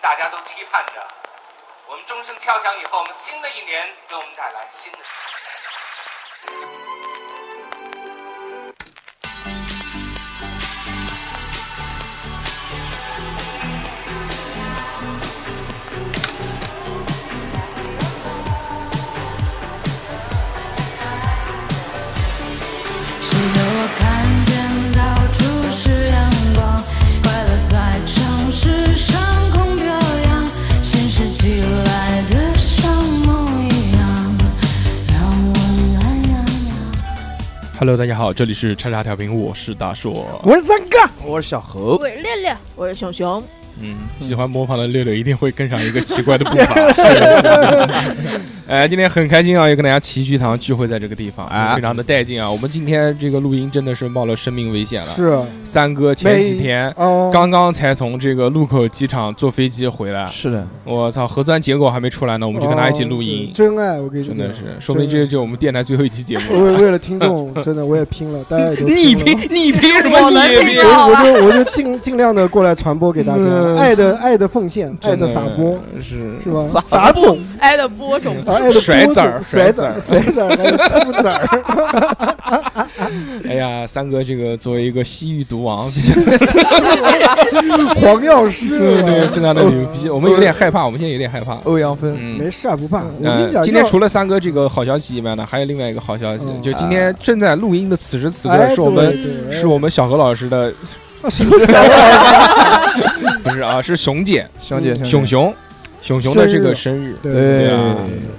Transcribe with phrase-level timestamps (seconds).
[0.00, 1.06] 大家都期盼着，
[1.86, 6.85] 我们钟声敲响以后，我们新的一年给我们带来新的。
[37.78, 40.40] Hello，大家好，这里是叉叉调频，我是大硕。
[40.42, 43.46] 我是三哥，我是小猴，我是六六，我是熊熊，
[43.78, 46.74] 嗯，喜欢模仿的六六一定会跟上一个奇怪的步伐。
[48.68, 52.50] 哎，今天很开心啊，又跟大家齐聚堂聚会在这个地方，啊非常的带劲啊。
[52.50, 55.06] 我们今天这个录音真的是冒了生命危险了。
[55.06, 66.72] 是三哥前几天哦，刚刚才从这个路口机场坐飞机回来，是的，我操，核酸结果还没出来呢，我们就跟他一起录音哦，真爱，我跟你说，真的是，说明这就是我们电台最后一期节目了。
[66.72, 71.06] 为为了听众，真的我也拼了，大家也都 你拼你拼什么你凭听到？
[71.06, 76.66] 我我就我就尽尽量的过来传播给大家，嗯爱的爱的奉献，爱的撒播，是是吧？
[76.68, 78.36] 撒撒种爱的播种，
[78.80, 81.48] 甩子儿甩籽儿，甩甩籽儿，还有吐籽儿
[83.48, 85.88] 哎呀，三哥这个作为一个西域毒王，
[88.00, 91.54] 黄药师，对对，非常的牛逼，我们有点害怕，我们现在有点害怕。
[91.64, 93.02] 欧阳锋，嗯，没事儿不怕。
[93.02, 99.18] 我跟呃你讲，今天除了三哥这个好消息以外呢，还有另外一个好消息，嗯就今天正在录音的此时此刻，哎是我们
[99.50, 100.72] 是我们小何老师的？
[103.42, 105.54] 不是啊，是熊姐，熊姐，熊熊，
[106.06, 107.42] 熊熊的这个生日，对对。
[107.42, 107.96] 对啊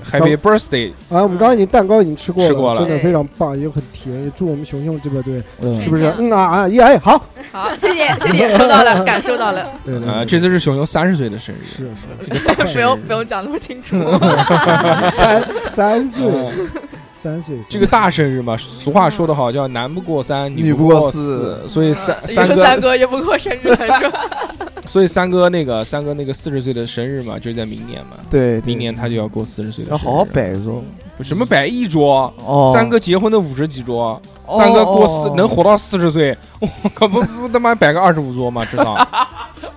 [0.09, 0.91] ，Happy Birthday！
[1.09, 2.79] 啊，我们刚刚已经蛋糕已经吃过吃过了。
[2.79, 5.43] 真的非常棒，也很甜，也祝我们熊熊这个对？
[5.59, 5.81] 嗯。
[5.81, 6.09] 是不是？
[6.17, 11.89] 嗯啊啊，耶，哎好，好，谢谢谢谢，收到了，感受到了， 对对啊，这次是熊熊三十岁的生日，是
[12.65, 13.97] 是不用 不用讲那么清楚，
[15.11, 16.69] 三三 岁，嗯。
[17.19, 24.19] 三岁，这个大生日嘛，俗话说得好，叫男不过三，女不不过四，所以三三哥三哥也不过生日了是吧？
[24.87, 30.83] 所以三哥那个三哥那个四十岁的生日嘛，就是在明年嘛，对，明年他就要过四十岁的生日，要好好摆一桌
[31.21, 32.33] 什么摆一桌？
[32.45, 35.33] 哦，三哥结婚的五十几桌，哦三哥过四哦。
[35.35, 38.95] 能活到四十岁，我靠不不他妈摆个二十五桌嘛，至少。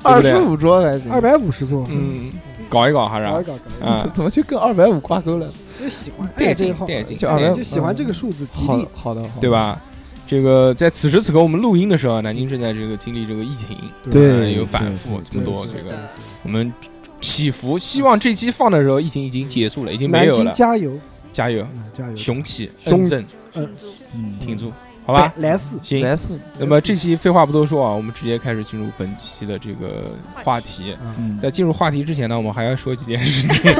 [0.02, 2.30] 对二十五桌还行，二百五十桌，嗯
[2.68, 5.48] 搞一搞还是啊搞一搞搞一搞，啊 怎么就跟二百五挂钩了？
[5.78, 7.18] 就喜欢带爱这一号，劲带劲。
[7.18, 9.40] 就就喜欢这个数字，吉利，好的，好的。
[9.40, 9.50] 对？
[9.50, 9.80] 吧？
[10.30, 13.76] 这个在此时此刻我们录音的时候，南京正在这个经历这个疫情，
[14.08, 15.98] 对呃有反复这么多这个
[16.44, 16.72] 我们
[17.20, 20.92] 祈福，希望这期放的时候疫情已经结束了，已经没有了，加油，
[21.32, 23.68] 加油，嗯加油，雄起，雄摁正，
[24.14, 24.72] 嗯，挺住，
[25.04, 25.34] 好吧？
[25.38, 30.14] 来四，行，来四，那么这期废话不多说啊，我们直接开始进入本期的这个
[30.44, 30.96] 话题。
[31.18, 33.72] 嗯，在进入话题之前呢，我们还要说几件事情。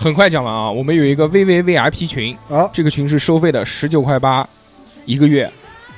[0.00, 4.48] 很快讲完啊，我们有一个 VVVIP 群，啊，这个群是收费的，十九块八
[5.04, 5.50] 一个月，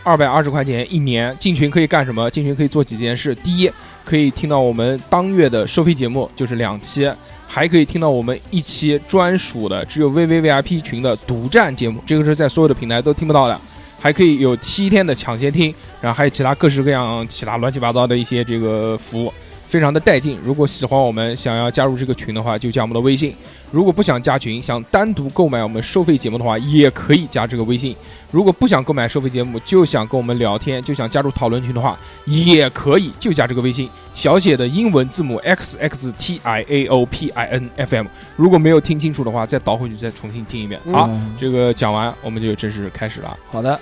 [0.03, 1.37] 二百二十块钱一年。
[1.39, 2.31] 进群可以干什么？
[2.31, 3.35] 进群可以做几件事。
[3.35, 3.71] 第一，
[4.03, 7.13] 可以听到我们当月的收费节目，就是两期，
[7.47, 13.61] 还可以听到我们一期专属的只有 VVVIP 群的独占节目，这个是在所有的平台都听不到的。
[14.01, 19.31] 还可以有七天的抢先听，然后还有其他各式各样、其他乱七八糟的一些这个服务，
[19.71, 20.37] 非常的带劲。
[20.43, 23.33] 如果喜欢我们，想要加入这个群的话，就加我们的微信。
[23.71, 27.95] 如果不想加群，想单独购买我们收费节目的话，也可以加这个微信。
[28.33, 38.07] 如果不想购买收费节目，就想跟我们聊天，就想加入讨论群的话，也可以，就加这个微信，小写的英文字母 x x t i a o p i n f m。
[38.35, 40.81] 如果没有听清楚的话，再倒回去再重新听一遍。
[40.91, 43.37] 好，嗯这个讲完，我们就正式开始了。
[43.51, 43.79] 好的，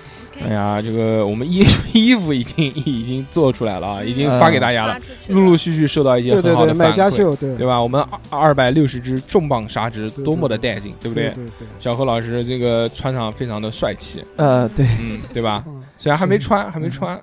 [0.46, 7.56] 哎呀，这个我们衣衣服已经已经做出来了啊，已经发给大家了，陆陆续续收到一些很好的反馈，买家秀，对。
[7.56, 7.80] 对吧？
[7.82, 8.00] 我们
[8.30, 11.24] 二二百六十只重磅砂纸多么的带劲，对不对？
[11.30, 11.34] 对？
[11.34, 15.64] 对对，小何老师这个穿上非常的帅气，呃，对，嗯， 对吧？
[15.66, 15.82] 嗯。
[15.98, 17.20] 虽然还没穿，还没穿，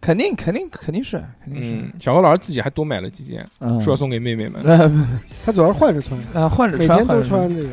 [0.00, 4.60] 肯定肯定肯定是肯定嗯是，，小何老师自己还多买了几件，嗯，说要送给妹妹们。
[4.64, 5.08] 呃
[5.44, 7.48] 他主要是换着穿，呃换着穿，每天都穿。
[7.48, 7.68] 这个，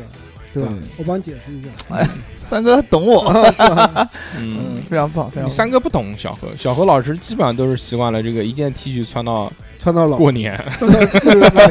[0.54, 0.72] 对吧？
[0.98, 2.08] 我帮你解释一下，
[2.44, 3.24] 三哥懂我，
[4.38, 4.56] 嗯。
[4.76, 5.50] 嗯，，非常棒，非常棒。
[5.50, 11.66] 三哥不懂小何，小何老师基本上都是习惯了这个一件 T 恤穿到穿到老，过年，穿到四十岁，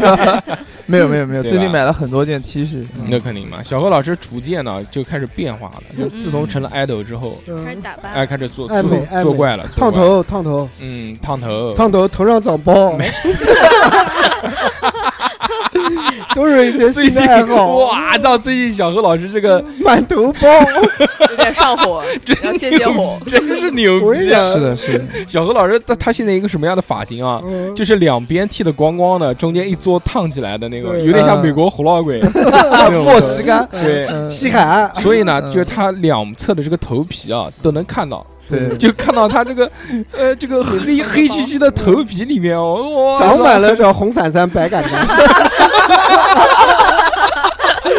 [0.86, 3.08] 没有没有没有，最近买了很多件 T 恤，嗯。
[3.10, 3.62] 那肯定嘛。
[3.64, 8.82] 小何老师逐渐呢就开始变化了，就自从成了 idol 之后，嗯开始打扮，哎，开始做做
[9.22, 10.68] 做怪了，烫，头烫头。
[10.80, 12.94] 嗯，烫头，烫头，头上长包，
[16.36, 18.38] 都是一些最近新的爱好，哇，操！
[18.38, 20.48] 最近小何老师这个满头包。
[21.30, 23.18] 有点上火， 真要泄泄火。
[23.26, 24.54] 真是牛逼啊！
[24.54, 27.42] 是的，是的，小何老师他他现在一个什么样的发型啊？
[27.44, 27.76] 嗯。
[27.76, 32.20] 就是两边剃的光光的，中间一撮烫起来的那个，有点像嗯美国胡老鬼。
[32.22, 33.04] 那种。
[33.04, 34.30] 莫西干，对，嗯。
[34.30, 35.52] 西海岸，所以呢，嗯。
[35.52, 39.70] 就是他两侧的这个头皮啊都能看到，对，就看到他这个
[40.12, 45.08] 呃这个黑黑黢黢的头皮里面哦，哇，长满了叫红伞伞白杆杆，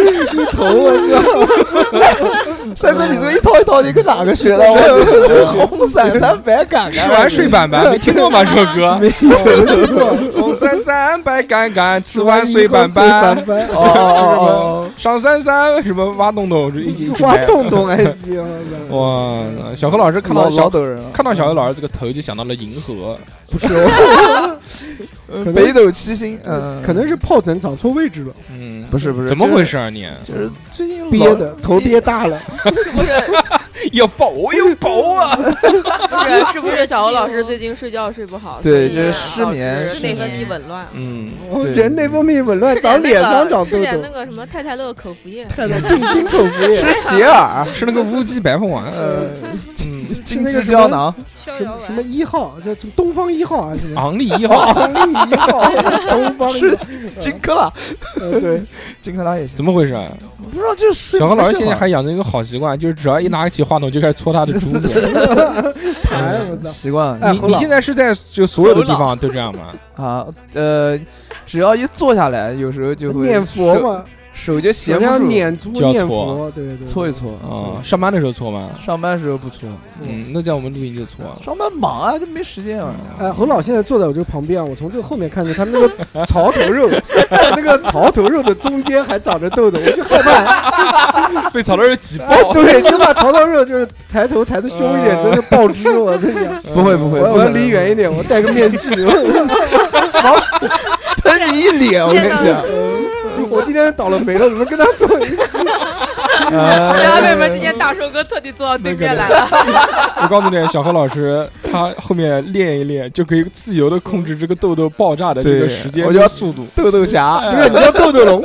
[0.04, 2.74] 一头我操！
[2.74, 4.58] 三哥，你这一套一套，你跟哪个学的？
[4.58, 8.44] 我红伞 伞白杆杆，吃完睡板板，没听过吗？
[8.44, 8.98] 这首歌。
[9.00, 13.36] 没有听过，红伞伞白杆杆，吃完睡板板。
[13.36, 17.36] 哦哦哦上山山什么挖洞洞，就一起挖。
[17.46, 18.42] 洞洞还行。
[18.90, 19.42] 哇，
[19.76, 23.16] 小何老师看到小老抖人了，看到小何老师这个头，就想到了银河。
[23.50, 30.06] 不是哦，北斗七星，嗯，可能是疱疹长错位置了，嗯，不是不是怎么回事啊你？
[30.26, 33.12] 就是最近憋的头憋大了，不 是
[33.92, 35.36] 要爆，我要爆啊！
[35.36, 35.42] 不
[36.24, 38.58] 是，是不是小欧老师最近睡觉睡不好？
[38.62, 40.86] 对所以就是失眠内分泌紊乱。
[40.94, 41.30] 嗯，
[41.62, 48.84] 对人内分泌紊乱，长脸上长痘痘吃点那，个什么太太乐口服液，太太静心口服液，吃血耳，吃那个乌鸡白凤丸。
[48.86, 49.26] 呃，
[49.84, 51.14] 嗯， 金鸡胶囊，
[51.44, 52.12] 什么什么丸。
[52.12, 54.00] 一号，叫东方一号还是什么？
[54.00, 55.70] 昂立一号 昂立一号，
[56.08, 56.84] 东方一号，
[57.18, 57.72] 金克拉，
[58.20, 58.62] 呃对，
[59.00, 59.56] 金克拉也行。
[59.56, 60.04] 怎么回事啊？
[60.52, 64.94] 不知道就是睡小何老师现在还养成一个好习惯，就是只要一拿起话筒就开始搓他的猪脸。
[66.04, 69.72] 盘我操，习惯你你现在是在就所有的地方都这样吗？
[69.96, 70.98] 啊，呃，
[71.46, 74.04] 只要一坐下来，有时候就会念佛手，嘛，
[74.34, 78.68] 手就闲好像不住，念珠就要搓念佛，对对，搓一搓啊，上班的时候搓吗？
[78.76, 79.68] 上班时候不搓，
[80.02, 81.24] 嗯，那在我们录音就搓。
[81.40, 82.92] 上班忙啊，就没时间啊。
[83.18, 86.90] 哎，侯老现在坐在我这个旁边啊，我从这个后面看着他那个槽头肉，
[87.30, 91.50] 那个槽头肉的中间还长着痘痘，我就害怕。
[91.54, 92.52] 被槽头肉挤哎，爆。
[92.52, 95.88] 对，就把槽头肉就是抬头抬的凶一点，嗯真的爆汁。
[95.96, 98.88] 我跟你讲，不会不会，我要离远一点，我戴个面具。
[101.22, 102.93] 喷你一脸，我跟你讲，我
[103.64, 105.36] 今天倒了霉了，怎么跟他坐一起？
[106.50, 109.48] 然后为什么今天大寿哥特地坐到对面来了？
[110.22, 116.66] 我告诉你，小何老师他后面练一练，就可以自由的控制这个痘痘爆炸的这个时间我叫速度。
[116.76, 118.44] 豆豆侠，不是，你叫豆豆龙，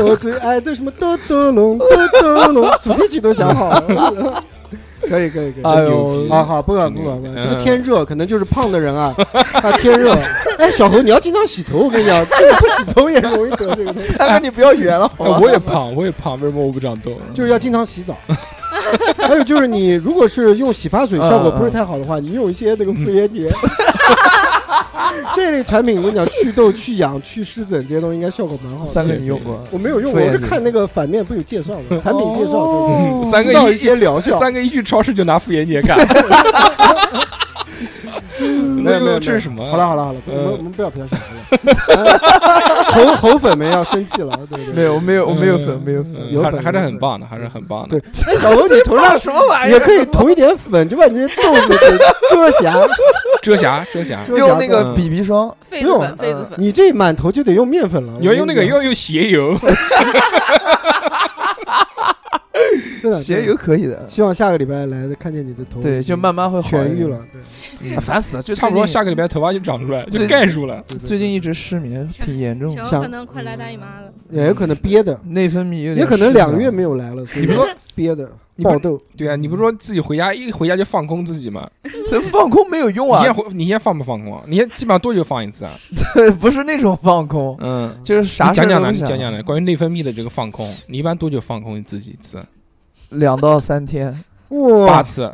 [0.08, 1.86] 我最爱的什么豆豆龙，豆
[2.20, 4.42] 豆龙，主题曲都想好了。
[5.08, 9.14] 可以可以可以，哎呦逼啊好，不管不管不管，嗯这个天热可能就是胖的人啊，
[9.62, 10.16] 啊天热。
[10.58, 14.12] 哎，小何你要经常洗头，我跟你讲， 这个不洗头也容易得这个东西，
[14.42, 15.38] 你不要圆了，好哎吧？
[15.42, 17.12] 我也胖，我也胖，为什么我不长痘？
[17.34, 18.16] 就是要经常洗澡。
[19.18, 23.48] 还有就是你如果是用洗发水效果不是太好的话，你用一些那个妇炎洁。
[25.34, 28.90] 这类产品我跟你讲，祛痘、去痒、去湿疹这些东西应该效果蛮好的。
[28.90, 29.58] 三个你用过？
[29.70, 31.98] 我没有用过，我是看那个反面不有介绍吗？
[32.00, 35.98] 产品介绍三个一些疗效三个一去超市就拿妇炎洁干。
[38.40, 39.64] 没有没有，这是什么？
[39.70, 42.18] 好了好了好了，我嗯们我们不要不要小何了，
[42.92, 48.02] 猴猴粉们要生气了，对对没有没有我没有粉没有粉，嗯有粉还是很棒的，还是很棒的对。。
[48.26, 51.98] 哎，小何你头上 什么玩意儿也可以涂一点粉，就把你这些痘子给
[52.30, 52.74] 遮瑕。
[53.42, 54.20] 遮瑕，遮瑕。
[54.26, 56.58] 遮瑕用那个嗯 BB 霜，痱子粉，痱子粉。
[56.58, 59.54] 你这满头就得用面粉了，你要用那个，要用鞋油。
[63.02, 63.54] 的鞋油。
[63.56, 67.24] 可以的，希望下个礼拜来看见你的头，对，就慢慢会好痊愈了。。
[67.80, 70.82] 对，啊烦死了，就差不多下个礼拜头发就长出来，就盖住了。
[71.02, 74.12] 最近一直失眠，挺严重的，想可能快来大姨妈了。
[74.30, 77.22] 也有可能憋的，内分泌有点也可能两个月没有来了。
[77.36, 79.00] 你不说憋的你不爆痘？
[79.16, 81.68] 对啊，你不是说自己回家一回家就放空自己吗？
[82.08, 84.42] 这放空没有用啊你现，在回你现在放不放空啊？
[84.46, 85.72] 你现在基本上多久放一次啊？
[86.40, 88.92] 不是那种放空，嗯，就是啥你讲讲呢？
[88.92, 89.42] 事儿都不想你讲讲呢？
[89.42, 92.38] 关于内分泌的这个放空，你一般多久放空自己一次？
[93.10, 94.24] 两到三天，
[94.86, 95.30] 八，次。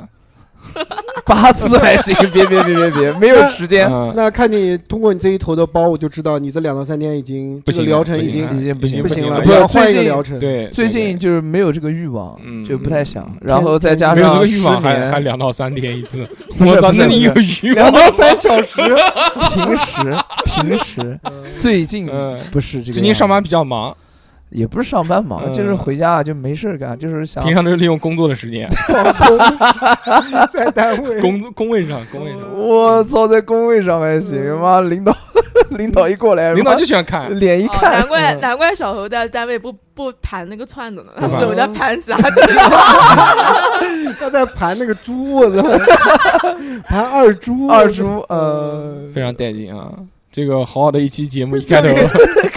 [1.27, 10.39] 八次还行，别别别别别，没有时间，嗯，那看你通过你这一头的包，我就知道你这两到三天已经这个不行疗程已经不行了已经不行不行了，了不是要换一个疗程。
[10.39, 12.65] 对，最近就是没有这个欲望，嗯。
[12.65, 13.25] 就不太想。
[13.25, 16.27] 嗯，然后再加没有这上失个欲望，还还，两到三天一次。
[16.61, 17.91] 我操，那你有欲望？
[17.91, 18.81] 两到三小时，
[19.53, 21.21] 平时平时。
[21.59, 22.41] 最近嗯。
[22.51, 23.97] 不是这个，最近上班比较忙，
[24.51, 29.39] 也不是上班忙，嗯就是回家就没事儿干，就是想平常都是利用工作的时间，放空
[30.51, 31.21] 在单位。
[31.21, 35.15] 工工位上，工位上，我操，在工位上还行，妈领导
[35.71, 37.27] 领导一过来，领导就喜欢看。
[37.27, 42.17] 哦脸一看，难怪嗯难怪小侯在单位不不盘那个串子呢，他不盘手在盘啥？
[44.19, 45.63] 他在盘那个猪，我操，
[46.85, 49.91] 盘二猪，二猪，呃，非常带劲啊！
[50.31, 51.89] 这个好好的一期节目， 一开头。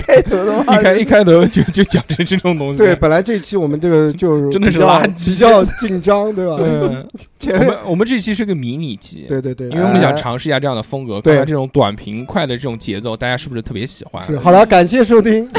[0.05, 0.75] 开头的话。
[0.79, 5.25] 一开一开头就就讲成这种东西，对，本来这期我们这个就是真的是垃圾。
[5.27, 6.57] 比较紧张，对吧？
[6.59, 14.23] 我们我们这期是个迷你集，对对对，因为我们哎想尝试一下这样的风格，看看这种短平快的这种节奏，大家是不是特别喜欢？
[14.23, 15.49] 是好了，感谢收听，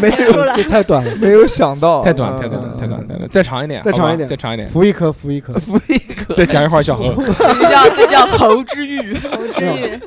[0.00, 0.54] 没有了。
[0.56, 2.40] 这太短了，没有想到，太短，嗯。
[2.40, 4.28] 太短，太短，太短，再长一点，再长一点。
[4.28, 5.52] 再长一点，扶一颗，扶一颗。
[5.54, 7.14] 扶一颗再讲一会儿小何。
[7.14, 10.00] 这叫这叫猴之欲，猴之欲。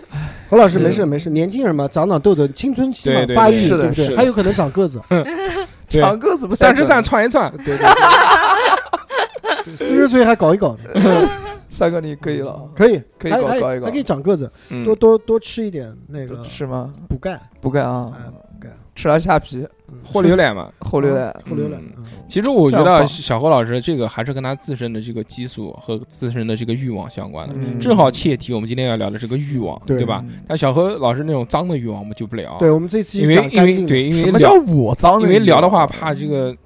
[0.51, 4.07] 何老师没事没事，年轻人嘛，长长痘痘，青春期嘛对对发育，是的对不对？
[4.09, 4.17] 的。
[4.17, 5.01] 还有可能长个子，
[5.87, 7.77] 长个子不三十三三窜一窜，对对
[9.63, 10.75] 对， 四十岁还搞一搞。
[10.93, 11.29] 的，
[11.71, 13.85] 三哥你可以了，可以，可以搞搞一搞。
[13.85, 14.83] 还可以长个子，嗯。
[14.83, 16.93] 多多多吃一点那个是吗？
[17.07, 18.11] 补钙，补钙啊。
[18.13, 20.69] 哎，补钙，吃了虾皮，嗯或榴莲嘛。
[20.79, 27.53] 后榴莲，后榴莲，嗯其实我觉得小何老师这个还是跟他自身的这个激素和自身的这个欲望相关的。
[27.57, 30.23] 嗯正好切题，我们今天要聊的是个欲望，对对吧？
[30.47, 35.27] 但小何老师那种脏的欲望我们就不聊，对，我们这次因为因为对因什么叫为聊我脏的？
[35.27, 36.57] 因为聊的话怕这个嗯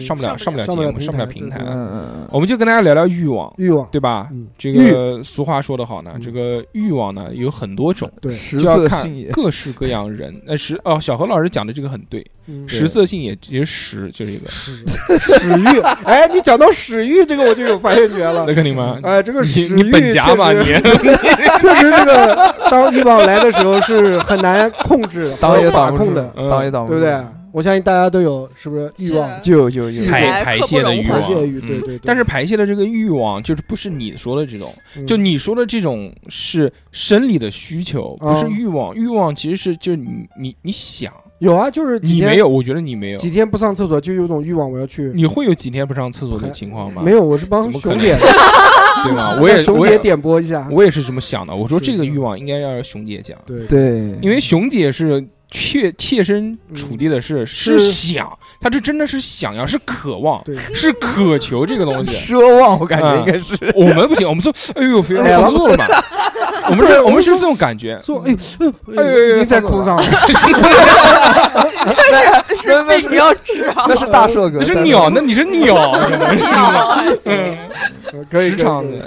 [0.00, 4.28] 上不了上不了节目上不了平台嗯嗯我们就跟大家聊聊欲望，欲望，对吧？
[4.32, 6.20] 嗯，这个俗话说得好呢，嗯。
[6.20, 8.34] 这个欲望呢有很多种，对。
[8.50, 10.34] 就要看色性也，各式各样人。
[10.46, 12.68] 呃食哦，小何老师讲的这个很对，嗯。
[12.68, 14.84] 食色性也其实食就是一个，食
[15.18, 18.44] 食欲，哎，你讲到食欲这个我就有发言权了。
[18.46, 18.54] 那。
[18.54, 18.98] 肯定嘛？
[19.02, 20.80] 哎，这个你屎欲你本家嘛确实。
[20.82, 21.08] 你，
[21.60, 26.50] 确实这个当欲望来的时候是很难控制、挡也和把挡不住控的，嗯。
[26.50, 27.39] 挡也挡不住，对不对？
[27.52, 31.58] 我相信大家都有，是不是欲望、就就就排排泄的欲望排泄欲？
[31.58, 32.00] 嗯对对对。
[32.04, 38.94] 但是排泄的这个欲望，就是不是你说的这种，嗯就你说的这种是生理的需求，不是嗯欲望。
[38.94, 45.10] 欲望其实是就是你你你想，有啊，就是你没有，我觉得你没有，几天不上厕所就有种欲望，我要去。
[45.14, 47.02] 你会有几天不上厕所的情况吗？
[47.04, 48.16] 没有，我是帮熊姐，
[49.04, 49.36] 对吗？
[49.40, 50.68] 我也熊姐我也点播一下。
[50.70, 51.54] 我也是这么想的。
[51.54, 60.42] 我说这个欲望应该要熊姐讲，对对，因为熊姐是切切身处地的是是是想，他是真的是想要，是渴望，
[60.74, 62.12] 是渴求这个东西。
[62.12, 65.86] 奢望，我感觉嗯应该是我们不行，我们说，哎呦，非要哎呀上厕所了嘛？
[66.68, 67.98] 我们是，我们是这种感觉。
[68.02, 68.36] 说哎呦，
[68.96, 70.02] 哎呦已经在哭上了。
[72.70, 73.86] 是病要吃啊！
[73.88, 77.58] 那是大硕哥，但那是鸟，那你是鸟， 可能是行
[78.10, 78.98] 可以，可以时尚的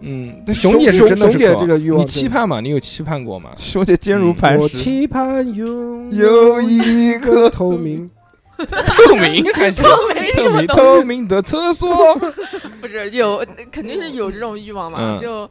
[0.00, 2.60] 嗯，熊姐是真的是渴这个欲望你期盼吗？
[2.60, 3.50] 你有期盼过吗？
[3.58, 8.10] 熊姐坚如磐石我，期盼拥有一颗透明。
[8.56, 11.94] 透明还是透明明什么东透明的厕所？
[12.80, 15.50] 不是有，肯定是有这种欲望嘛，嗯就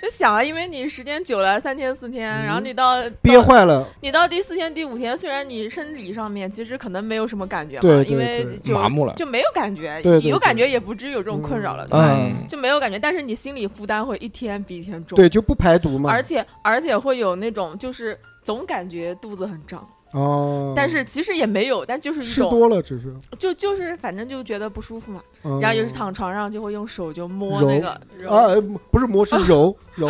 [0.00, 12.14] 就想啊，因为你时间久了，三天四天，然后嗯你到憋到坏了，你到第四天、第五天，虽然你生理上面其实可能没有什么感觉嘛，对对因为就麻木了就没有感觉，对对有感觉也不至于有这种困扰了，对吧？
[12.14, 16.10] 嗯，就没有感觉，但是你心理负担会一天比一天重，对，就不排毒嘛。
[16.10, 25.60] 而且而且会有那种就是总感觉肚子很胀，哦，但是其实也没有，但就是一种吃多了只是，就就是反正就觉得不舒服嘛，嗯。
[25.60, 28.30] 然后有时躺床上就会用手就摸那个揉。
[28.30, 28.60] 啊，呃
[28.90, 30.08] 不是摸是揉 揉，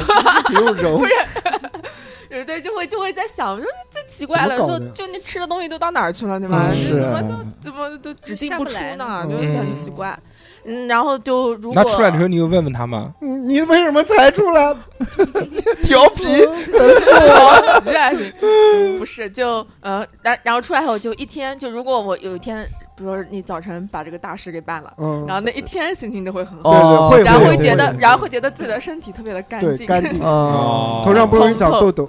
[0.51, 0.99] 你用揉。
[0.99, 1.13] 不，是，
[2.31, 6.69] 呃 对，就会就会在想，说这奇怪了，怎么搞的说就你吃的东西都到哪儿去了，对吧？
[6.71, 7.01] 嗯就是。
[7.01, 10.17] 怎么都怎么都只进不出不来呢，呢就是很嗯奇怪。
[10.67, 13.13] 嗯，然后就如果那出来的时候，你有问问他吗？
[13.21, 14.75] 嗯你为什么才出来？
[15.85, 18.33] 调皮，调皮还行，
[18.99, 29.87] 不是就呃，然然后出来后就一天，就如果我有一天，比如说你早晨把这个大事给办了，嗯，然后那一天心情都会很好，哦对对，然后会会觉得，然后会觉得自己的身体特别的干净。
[29.87, 32.09] 干净， 哦，头上不容易长痘痘，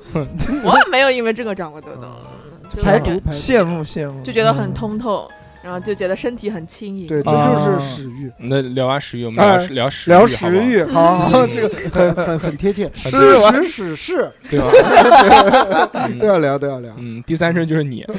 [0.63, 5.29] 我也没有因为这个长过痘痘，排毒，羡慕羡慕，就觉得很通透，
[5.67, 7.05] 然后就觉得身体很轻盈。
[7.07, 8.31] 对，这啊就是食欲。
[8.37, 14.71] 那聊完食欲，我们聊聊食聊聊食欲，好好好， 这个很很很贴切，是事实史事对吧？
[16.17, 16.93] 都要聊都要聊。
[16.97, 18.13] 嗯，第三声就是你，我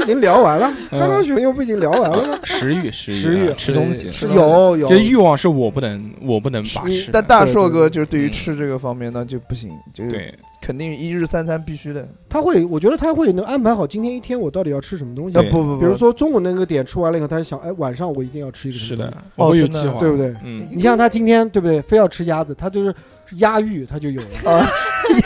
[0.00, 2.38] 已经聊完了，嗯刚刚熊熊不已经聊完了吗？
[2.44, 7.10] 食欲，食欲食欲吃东西，有有这欲望是我不能，我不能把持。
[7.12, 12.06] 但大硕哥就是对于嗯吃这个方面那就不行，就对，肯定一日三餐必须的。
[12.28, 15.38] 他会，我觉得他会能安排好今天一天我到底要吃什么东西。
[15.38, 15.42] 啊，。
[15.50, 19.04] 不不不，比如说中午那个点吃完了以后，他就想，哎，晚上我一定要吃一个什是的。
[19.06, 20.34] 么东西，，我会有计划，对不对？
[20.44, 21.80] 嗯，你像他今天对不对？
[21.82, 22.94] 非要吃鸭子，他就是
[23.36, 24.50] 鸭欲，他就有了。
[24.50, 24.66] 啊，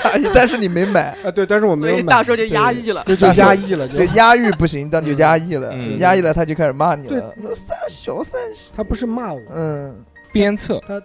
[0.05, 1.31] 压抑，但是你没买， 啊。
[1.31, 3.03] 对，但是我没所有买，以大叔就对压抑了。
[3.07, 5.99] 这就压抑了， 就就压抑不行，但就压抑了，嗯。
[5.99, 7.19] 压抑了他就开始骂你对。
[7.19, 11.01] 了，说三小三小，他不是骂我，嗯，鞭策，他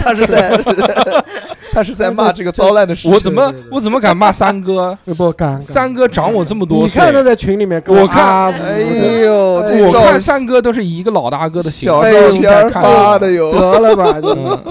[0.04, 0.56] 他是在
[1.72, 3.10] 他是在骂这个糟烂的事情。
[3.12, 4.96] 我怎么我怎么敢骂三哥？
[5.06, 8.78] 呃 不敢，三哥长我这么多岁，你看他在群里面跟我看啊哎
[9.24, 9.34] 呦，
[9.86, 14.14] 我看三哥都是以一个老大哥的心小哎心态看发的哟，得了吧，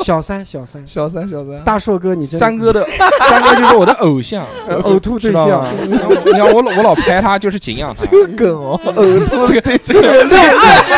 [0.01, 2.85] 小三小三，小三小三，大硕哥你真三哥的
[3.27, 5.65] 三哥就是我的偶像，呃呕吐对象，？
[5.89, 8.05] 你看我你看我老我老拍他就是敬仰他。
[8.05, 10.35] 这个梗哦，呕吐这个这个二十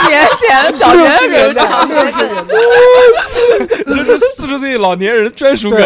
[0.09, 2.55] 年前小六学的时候十年代，讲六十年代，
[3.85, 5.79] 这是四十岁老年人专属梗。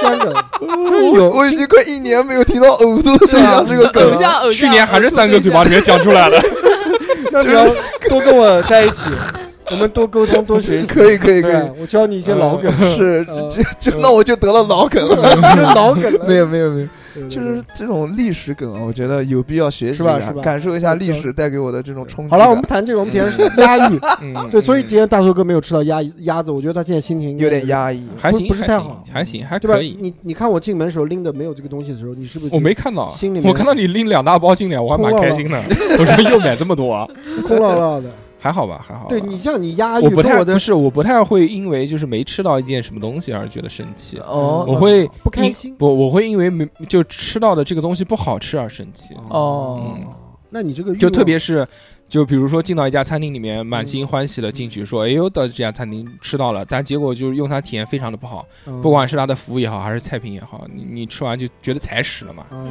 [0.00, 4.50] 专梗， 真我有我已经快一年没有听到呕吐对象这个梗了。
[4.50, 6.40] 去年还是三哥嘴巴里面讲出来了。
[7.30, 7.66] 那你要
[8.08, 9.10] 多跟我在一起，
[9.70, 10.88] 我们多沟通，多学习。
[10.88, 15.34] 可以可以可以，，我教你一些老梗，是呃就就那我就得了脑梗了。
[15.54, 16.24] 就老梗了。
[16.26, 16.88] 没有没有没有，
[17.28, 24.00] 就是这种历史梗啊，我觉得有必要学习一下是吧是吧感受一下历史带给我的这种冲击好了，我们谈这个，我们谈押韵。
[24.22, 28.06] 嗯，对，所以今天大寿哥没有吃到鸭鸭子，我觉得他现在心情有点，压抑。
[28.16, 29.58] 还行，不是太好还行，还？
[29.58, 29.96] 可以。
[30.00, 35.60] 你你看我进门时候拎的没有这个东西的时候，你是不是我没看到心里，我看到你拎两大包进来，我还蛮开心的。
[35.98, 37.08] 我说又买这么多，
[37.46, 38.08] 空落落的？
[38.38, 39.06] 还好吧，还好吧。
[39.08, 44.18] 对你像你押我不韵我的太不是，我不太会因为就是没吃到一件什么东西而觉得生气。
[44.18, 49.14] 哦我会因不开心不，我会因为没就吃到的这个东西不好吃而生气。
[49.28, 50.06] 哦嗯，
[50.50, 51.66] 那你这个就特别是，
[52.08, 58.80] 就比如说进到一家餐厅里面，满心欢喜的进去说，哎呦，到这家餐厅吃到了，但结果就是用餐体验非常的不好，嗯。
[58.80, 62.66] 不管是它的服务也好，还是菜品也好，你你吃完就觉得踩屎了嘛，嗯。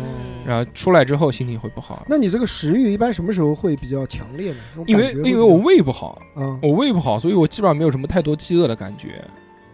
[0.46, 4.58] 然后出来之后心情会不好，那你这个食欲一般什么时候会比较强烈呢？
[4.88, 6.20] 因为因为我胃不好，
[6.62, 9.24] 我胃不好，所以我基本上没有什么太多饥饿的感觉。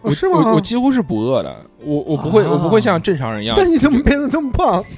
[0.04, 3.54] 我哦是吗我我几乎是不饿的，我我不会、啊我不会像正常人一样。
[3.56, 4.84] 但你怎么变得这么胖？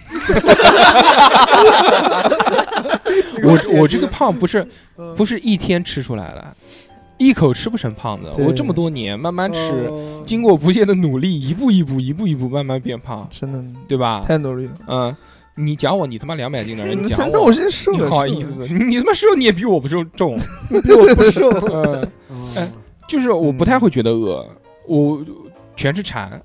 [3.44, 4.66] 我我这个胖不是
[4.98, 6.56] 嗯不是一天吃出来的，
[7.18, 8.30] 一口吃不成胖子。
[8.42, 14.24] 我这么多年慢慢吃，哦经过不懈的努力，一步一步一步一步慢慢变胖，真的对吧？
[14.26, 14.72] 太努力了。
[14.88, 15.16] 嗯，
[15.54, 18.66] 你讲我，你他妈两百斤的人，你讲真的，我现在瘦你，好意思？
[18.66, 20.36] 你他妈瘦，你也比我不重重。
[20.82, 21.48] 比我不瘦。
[22.56, 22.72] 嗯，
[23.06, 24.44] 就是我不太会觉得饿，
[24.86, 25.24] 我
[25.74, 26.40] 全是馋，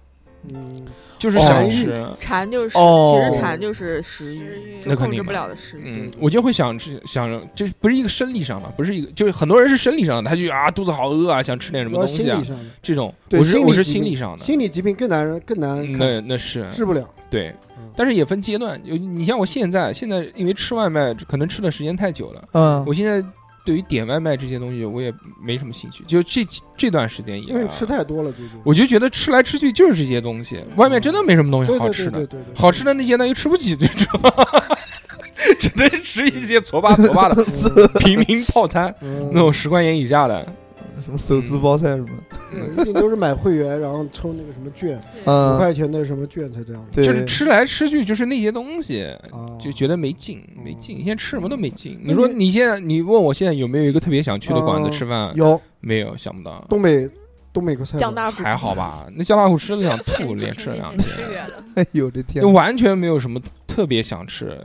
[0.49, 0.85] 嗯，
[1.19, 1.93] 就是哦想吃。
[2.19, 5.83] 馋就是，哦其实馋就是食欲，那控制不了的食欲。
[5.85, 17.07] 嗯，我就会想吃，想这不是一个生理上的，不是一个，就是很多人是生理上的，他就啊肚子好饿啊，想吃点什么东西啊主要心理，上的，这种对我是我是心理疾病理上的，心理疾病更难更难嗯看那那是治不了。
[17.29, 23.23] 对嗯，但是也分阶段，有你像我现在现在因为吃外卖可能吃的时间太久了，嗯，我现在
[23.63, 26.45] 对于点外卖这些东西我也没什么兴趣，就这
[26.75, 28.59] 这段时间以来啊，因为吃太多了，最近。
[28.63, 34.31] 我就觉得吃来吃去就是这些东西，外面真的没什么东西好吃的，好吃的那些呢又吃不起，最主要。
[35.59, 37.43] 只能吃一些搓吧搓吧的
[37.99, 40.47] 平民套餐，嗯那种十块钱以下的，
[41.17, 42.09] 什么手撕包菜什么，
[42.53, 50.97] 嗯一定都是买会员，然后抽那个什么券，五嗯，块钱的什么券才这样就是吃来吃去就是那些东西，啊，就觉得没劲，没劲。
[50.99, 51.99] 现在吃什么都没劲。
[52.03, 55.31] 你说你你现在，你问我现在有没有一个特别想去的馆子嗯吃饭？
[55.35, 56.65] 有没有，想不到。
[56.69, 57.09] 东北
[57.51, 59.05] 东北个菜酱大骨还好吧？
[59.13, 61.09] 那酱大虎吃了想 吐，连吃了两天，
[61.75, 64.57] 哎呦我的天就，完全没有什么特别想吃，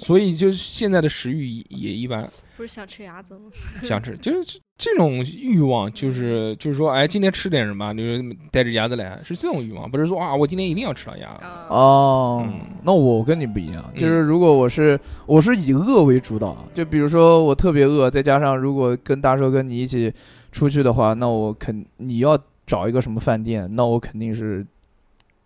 [0.00, 2.28] 所以就现在的食欲也也一般。
[2.56, 3.50] 不是想吃鸭子吗？
[3.82, 11.26] 想吃，就是 这种欲望，就是就是说，哎，今天吃点什么，就是带着鸭子来，是这种欲望，不是说啊，我今天一定要吃到鸭。
[11.38, 20.12] 子，哦嗯，那我跟你不一样，嗯就是如果我是我是以饿为主导，就比如说我特别饿，再加上如果跟大寿跟你一起
[20.52, 24.66] 出去的话，那我肯你要找一个什么饭店，那我肯定是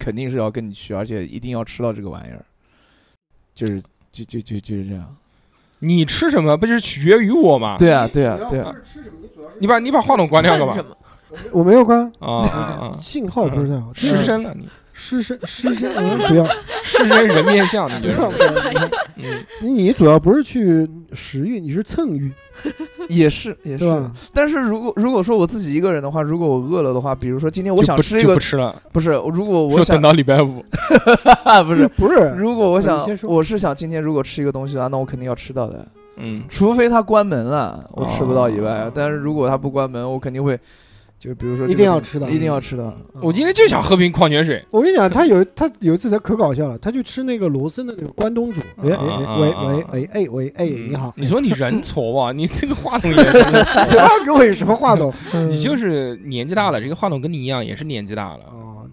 [0.01, 2.45] 肯定是要跟你去，而且一定要吃到这个玩意儿，
[3.55, 3.81] 就是
[4.14, 5.05] 就就就就是这样。
[5.81, 7.77] 你吃什么不就是取决于我吗？
[7.79, 8.72] 对啊，对啊，对啊，
[9.59, 10.96] 你把你把话筒关掉干嘛？
[11.53, 12.96] 我没有关，啊！
[13.03, 13.92] 信号不是太好。
[13.92, 16.46] 失声了你，失声失声， 嗯，不要
[16.83, 18.61] 狮身人面像，你不觉要得？
[18.70, 18.88] 不要。
[19.16, 22.33] 嗯，你主要不是去食欲，你是蹭欲，
[23.11, 23.85] 也是也是？
[24.33, 30.64] 但是如果如果说我自己一个人的话，如果我饿了的话，比如说今天我想吃一个就不，吃了，不是，如果我想等到礼拜五。
[31.66, 40.59] 不是，不是，如果我想我是想今天如果吃一个东西的话，那我肯定要吃到的，嗯，除非他关门了，我吃不到以外哦，但是如果他不关门，我肯定会，
[41.25, 42.95] 就比如说一定要吃的一定要吃的。
[43.23, 44.63] 我今天就想喝瓶矿泉水。
[44.71, 52.31] 我跟你讲，他有他有一次他可搞笑了，他去吃那个罗森的那个关东煮，哎哎啊哎喂喂喂哎喂哎，嗯你好，你说你人 矬吧？
[52.33, 55.11] 你这个话筒也真的，这跟我有什么话筒？
[55.49, 58.41] 你就是年纪大了，这个话筒跟你一样，也是年纪大了。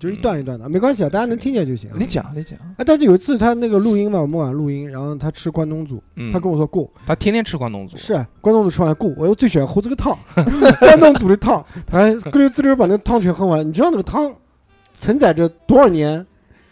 [0.02, 1.90] 哦，就一段一段的，没关系啊，大家能听见就行。
[1.98, 10.18] 你讲，你讲，哎，但是有一次他那个录音嘛，我们晚录音，然后他吃关东煮，嗯，他跟我说过，他天天吃关东煮，是啊关东煮吃完过，我又最喜欢喝这个汤，
[10.82, 13.68] 关东煮的汤，他还咯溜滋溜把那个汤全喝完。
[13.68, 14.34] 你知道那个汤
[15.00, 16.26] 承载着多少年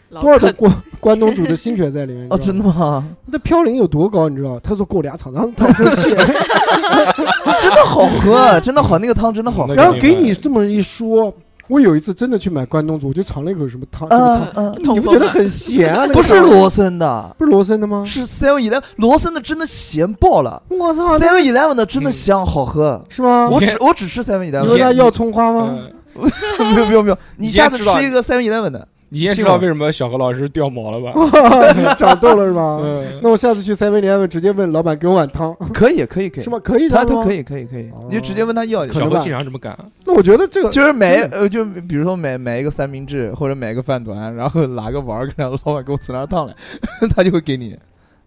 [0.08, 2.26] 老多少个坑关 关东煮的心血在里面。
[2.30, 2.70] 哦，真的的？
[2.70, 3.08] 吗？
[3.26, 4.28] 那嘌呤有多高？
[4.28, 4.58] 你知道？
[4.60, 6.10] 他说给我俩尝尝汤汁血，
[7.60, 9.74] 真的好喝，真的好，那个汤真的好喝。
[9.74, 11.32] 然后给你这么一说。
[11.70, 16.00] 我有一次真的去买关东煮，我就尝了一口什么汤，这个嗯汤，嗯，你不觉得很咸啊？
[16.02, 18.02] 那个不是汤罗森的，不是罗森的吗？
[18.04, 23.02] 是 Seven Eleven，罗森的真的咸爆了我操，那，Seven Eleven 的真的香，好喝。
[23.08, 23.48] 是吗？
[23.48, 25.70] 我只我只吃 Seven 你 Eleven，他要葱花吗？
[25.72, 25.92] 嗯
[26.74, 31.12] 没有没有没有，你下次吃一个 Seven Eleven 的，你也知道为什么小何老师掉毛了吧？
[31.98, 32.78] 长痘了是吧？
[32.80, 36.58] 嗯，那我下次去 Seven Eleven 直接问老板给我碗汤，可以可以可以，是吗？
[36.60, 39.02] 可以的，他他可以可以可以哦，你就直接问他要就行。
[39.02, 39.76] 小何经常这么干。
[40.04, 46.54] 那我觉得这个就是买呃，就比如说买买一个三明治或者买一个饭团，然后拿个碗儿，让老板给我吃点汤来，
[47.14, 47.76] 他就会给你，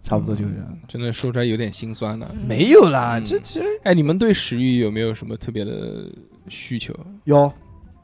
[0.02, 0.78] 差不多就是这样。
[0.86, 2.26] 真的说出来有点心酸的。
[2.46, 6.04] 没有啦，嗯这其实哎，你们对食欲有没有什么特别的
[6.48, 6.92] 需求？
[7.24, 7.50] 有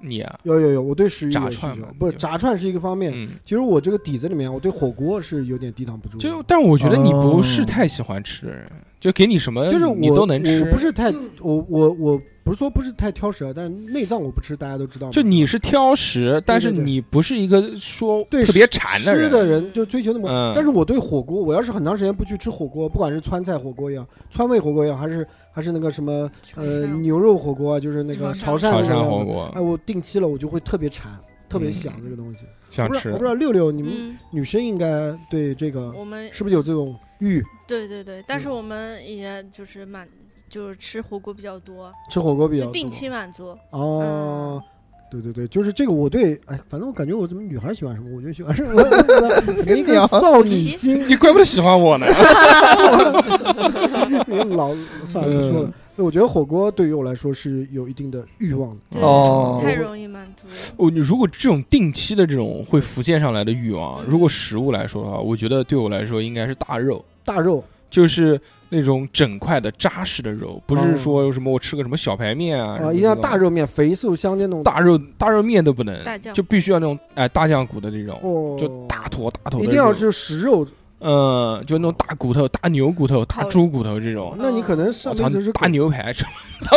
[0.00, 3.12] 你啊，有有有，我对食欲炸串嘛不是炸串是一个方面。
[3.14, 6.22] 嗯，其实我这个底子里面，我对火锅是有点抵挡不住的。
[6.22, 11.10] 就但我觉得你不是哦太喜欢吃的人，就给你什么就是我你都能吃，我不是太
[11.40, 15.10] 我我我不是说不是太挑食啊，但内脏我不吃，大家都知道。
[15.10, 19.30] 就你是挑食，但是你不是一个说对特别馋吃馋人。
[19.30, 20.28] 的人就追求那么。
[20.28, 31.10] 嗯但是我对火锅，我要是很长时间不去吃火锅，不管是川菜火锅也好，川味火锅也好，还是还是那个什么呃牛肉火锅啊，就是那个潮汕潮汕那个火锅哎，我定期了，我就会特别馋，
[31.48, 32.40] 特别嗯想这个东西。
[32.68, 37.42] 想吃我不知道我不知道六六你们嗯，女生应该对这个我们是不是有这种欲？
[37.66, 40.06] 对对对，但是嗯我们也就是满，
[40.48, 43.56] 就是吃火锅比较多，吃火锅比较多就定期满足。
[43.70, 44.62] 哦。
[45.10, 52.06] 对对对，就是这个，我对，哎，反正我感觉我怎么女孩喜欢什么，我就喜欢什么， 我一个少女心，你怪不得喜欢我呢。
[54.28, 54.72] 你老
[55.04, 55.72] 算了不说了。
[55.96, 58.82] 那我觉得火锅对于我来说是有一定的欲望的。
[58.88, 60.52] 对，哦太容易满足了。
[60.76, 74.62] 我如果这种定期的这种会浮现上来的欲望，嗯如果食物来说的话，我觉得对我来说应该是大肉，大肉就是那种整块的扎实的肉，不哦是说什么我吃个什么小排面啊，啊，一定要大肉面，肥瘦相间那种。
[74.62, 80.66] 大肉大肉面都不能大，酱就必须要那种哎大酱骨的这种，哦，就大坨大坨的，一定要，吃食肉。
[81.02, 84.36] 嗯，就那种大骨头、大牛骨头、大猪骨头这种。
[84.38, 86.28] 那你可能我操 上辈子是，大牛排，上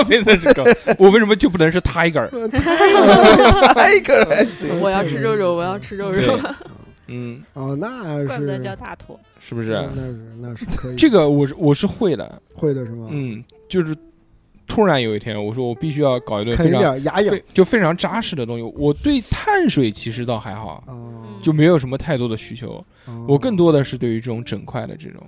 [0.07, 0.63] 辈子是狗，
[0.97, 2.29] 我为什么就不能是 tiger？
[3.93, 4.79] 一个人还行。
[4.79, 6.39] 我要吃肉肉，我要吃肉对肉。，
[7.07, 9.19] 嗯，哦，那怪不得是叫大坨。
[9.39, 9.71] 是不是？
[9.71, 10.95] 那是那是可以。
[10.95, 13.95] 这个我是我是会的，会的是吗？，嗯，就是
[14.67, 18.63] 突然有一天，我说我必须要搞一顿非常牙痒非就非常扎实的东西。
[18.77, 22.83] 我对碳水其实倒还好，哦就没有什么太多的需求。
[23.05, 25.21] 哦我更多的是对于这种整块的这种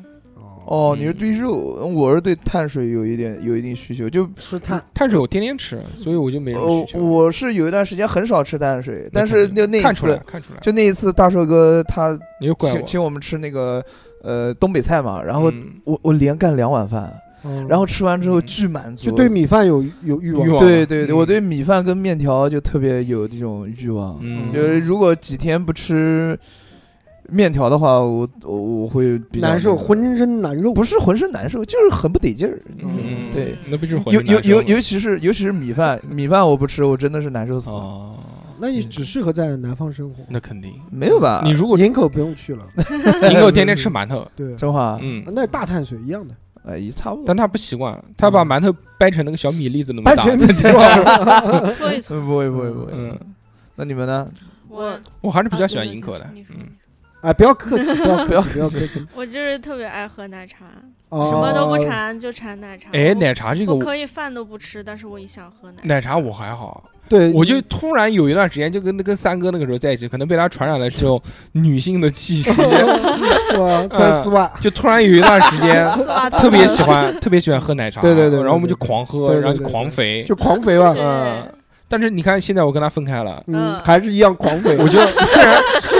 [0.65, 1.17] 哦，你是嗯。
[1.17, 4.84] 对肉，我是对碳水有一点有一定需求，就吃碳。
[4.93, 7.04] 碳水，我天天吃，所以我就没什么呃需，求。
[7.04, 12.17] 我是有一段时间很少吃碳水，但是就那一看出来次，，看出来，就那一次大寿哥他
[12.60, 12.84] 请。
[12.86, 13.84] 请我们吃那个
[14.21, 15.65] 呃东北菜嘛，然后嗯。
[15.84, 17.65] 我我连干两碗饭，哦。
[17.69, 18.45] 然后吃完之后嗯。
[18.45, 20.58] 巨满足，就对米饭有有欲望。
[20.58, 21.17] 对对对，嗯。
[21.17, 24.19] 我对米饭跟面条就特别有这种欲望。
[24.21, 24.51] 嗯。
[24.54, 26.38] 就是如果几天不吃
[27.30, 30.74] 面条的话，我我我会比较难受，浑身难受。
[30.74, 32.62] 不是浑身难受，就是很不得劲儿。
[32.80, 37.76] 嗯，对，那不就是浑尤尤尤身难受吗尤其是尤其是米饭， 米饭我不吃，我真的是难受死了。
[37.76, 38.16] 哦，
[38.60, 40.72] 那你只适合在南方生活，那肯定。
[40.92, 41.42] 没有吧？
[41.44, 42.66] 你如果营口不用去了。
[43.30, 46.36] 你给我天天吃馒头， 对，真话，嗯，那大碳水一样的，
[46.66, 47.24] 哎，也差不多。
[47.26, 50.24] 但他不习惯，他把馒头掰成那个小米粒子那么大。
[50.24, 50.34] 搓
[51.94, 52.18] 一搓。
[52.18, 52.92] 嗯不会不会不会。
[52.94, 53.18] 嗯，
[53.76, 54.30] 那你们呢？
[54.68, 56.68] 我我还是比较喜欢营口的嗯，
[57.26, 59.06] 哎，不要客气，不要不 要客气，不要客气。
[59.16, 60.66] 我就是特别爱喝奶茶，
[61.10, 62.90] 哦什么都不馋就馋奶茶。
[62.94, 71.22] 哎，奶茶这个我我可以饭都不吃，但是我一想喝奶奶茶我还好，对，我就突然有一段时间就跟跟三哥那个时候在一起，可能被他传染了这种
[71.54, 72.62] 女性的气息，
[73.58, 75.88] 哇，穿丝袜，就突然有一段时间
[76.40, 80.94] 特别喜欢特别喜欢喝奶茶，对对对对然后我们就狂喝，对对然后就狂肥，就狂肥吧。
[80.98, 81.48] 嗯，
[81.88, 84.76] 但是你看现在我跟他分开了，嗯，嗯还是一样狂肥。
[84.78, 85.56] 我就虽然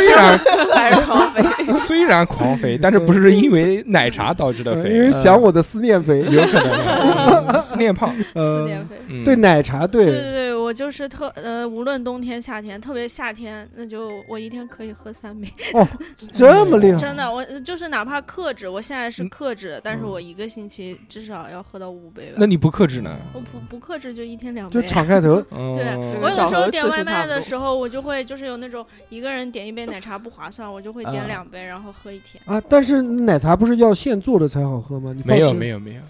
[0.06, 0.40] 虽然
[0.74, 1.44] 还是狂肥。
[1.80, 6.72] 虽然狂肥，但是不是因为奶茶导致的肥因，为想我的思念肥，有可能。
[7.48, 8.96] 嗯思念胖，思念，肥。
[9.10, 10.06] 嗯，对奶茶，对。
[10.06, 15.88] 对对，对，我就是特呃，无论冬天夏天，特别夏天，那就我一天可以喝三杯，哦
[16.34, 22.48] 这么厉害，真的，我就是哪怕克制，我现在是嗯克制的，但是嗯我一个星期至少要喝到五杯吧那。
[22.48, 23.16] 你不克制呢？
[23.34, 24.82] 我不不克制就一天两杯就。
[24.88, 32.42] 敞开头，嗯，对，我有的时候点外卖的时候，我就会就是有那种一个人点一杯奶茶不划算，我就会啊点两杯，然后喝一天。
[32.46, 35.14] 啊，但是奶茶不是要现做的才好喝吗？
[35.16, 36.02] 你放没有心没有没有，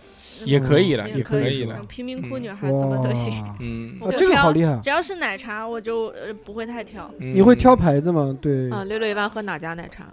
[0.43, 1.77] 也可以了，也也可以了。
[1.79, 3.33] 嗯贫民窟嗯女孩怎么都行。
[3.59, 4.79] 嗯我就啊这个挑好厉害！
[4.83, 7.09] 只要是奶茶，我就呃不会太挑。
[7.19, 8.35] 嗯你会挑牌子吗？
[8.41, 10.05] 对，啊，六六一般喝哪家奶茶？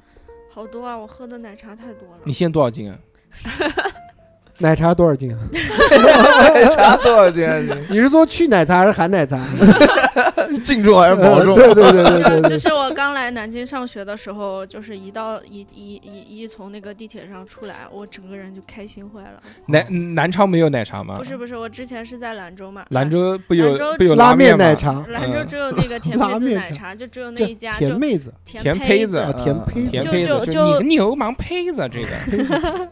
[0.51, 2.19] 好多啊，我喝的奶茶太多了。
[2.25, 2.99] 你现在多少斤啊？
[4.63, 5.39] 奶茶多少斤啊？
[6.75, 7.67] 茶多少钱？
[7.91, 9.39] 你是说去奶茶还是含奶茶？
[10.65, 11.55] 净重还是保重？
[11.55, 12.59] 呃对对对对对就对。
[12.59, 19.43] 是我刚来南京上学的时候，就是一到一一一一从那个地铁上出来，我整个人就开心坏了。
[19.67, 21.15] 南南昌没有奶茶吗？
[21.17, 32.89] 不是不是，我之前是在兰州嘛，兰州不有兰州不有拉面奶茶，嗯兰州只有那个甜拉胚子奶茶，就只有那一家，就甜妹子甜甜胚子甜胚子，甜胚子，就就就你个牛氓胚子，这个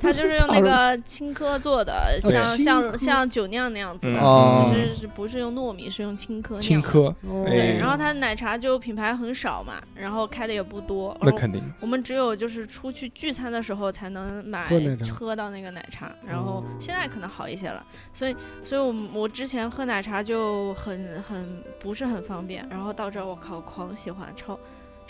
[0.00, 6.60] 他就是用那个青稞做的，像像像酒酿那样子的，哦就是是不是用糯米，是用青稞酿。
[6.60, 7.14] 青稞，
[7.46, 11.16] 对，然后它奶茶就品牌很少嘛，然后开的也不多。
[11.20, 11.62] 那肯定。
[11.80, 14.66] 我们只有就是出去聚餐的时候才能买
[15.10, 17.84] 喝到那个奶茶，然后哦现在可能好一些了。
[18.12, 24.58] 所以，所以我我之前喝奶茶就很很不是很方便，然后到这儿我靠狂喜欢超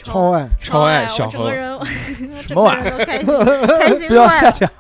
[0.03, 1.51] 超爱，超爱爱小何
[2.41, 3.27] 什么玩意儿都开心
[3.79, 4.71] 开心不要坏了，下讲。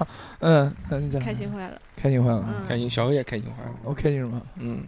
[0.40, 0.74] 嗯。
[1.20, 1.80] 开心坏了。
[1.96, 2.44] 开心坏了。
[2.48, 3.70] 嗯，开心，小何也开心坏了。
[3.84, 4.40] 我开心什么？
[4.58, 4.82] 嗯，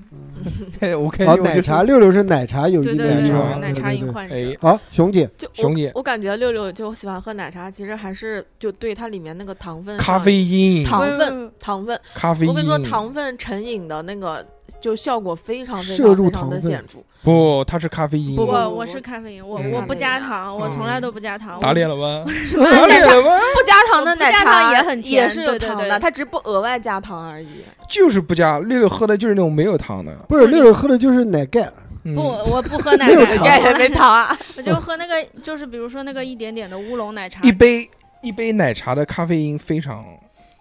[0.80, 1.44] 开我开好心。
[1.44, 4.34] 奶茶，六六是奶茶友谊对对对奶茶对，奶茶瘾患者。
[4.34, 12.48] 哎，好，熊姐，就熊姐我感觉六六就喜欢喝奶茶，其实还是就对它里面那个糖分、咖啡因，糖分、糖分，咖啡因。
[12.48, 14.44] 我跟你说，糖分成瘾的那个
[14.80, 16.98] 就效果非常非常非常的显著。
[17.22, 18.36] 不，它是咖啡因。
[18.36, 21.58] 不不我我是咖啡因，我嗯我不加糖，我从来都不加糖。
[21.58, 22.24] 打脸了吗？
[22.44, 23.30] 什么 打脸了吗？
[23.54, 27.64] 不加糖的奶加茶糖也很甜也是有对对对糖的，它只是不额外加糖而已。
[27.88, 30.14] 就是不加，六六喝的就是那种没有糖的。
[30.28, 31.70] 不是六六喝的就是奶盖，
[32.04, 34.36] 嗯不，我不喝奶茶，没有糖应该也没糖啊。
[34.56, 37.88] 我就喝那个，就是比如说那个一点点的乌龙奶茶一，杯
[38.22, 40.04] 一杯奶茶的咖啡因非常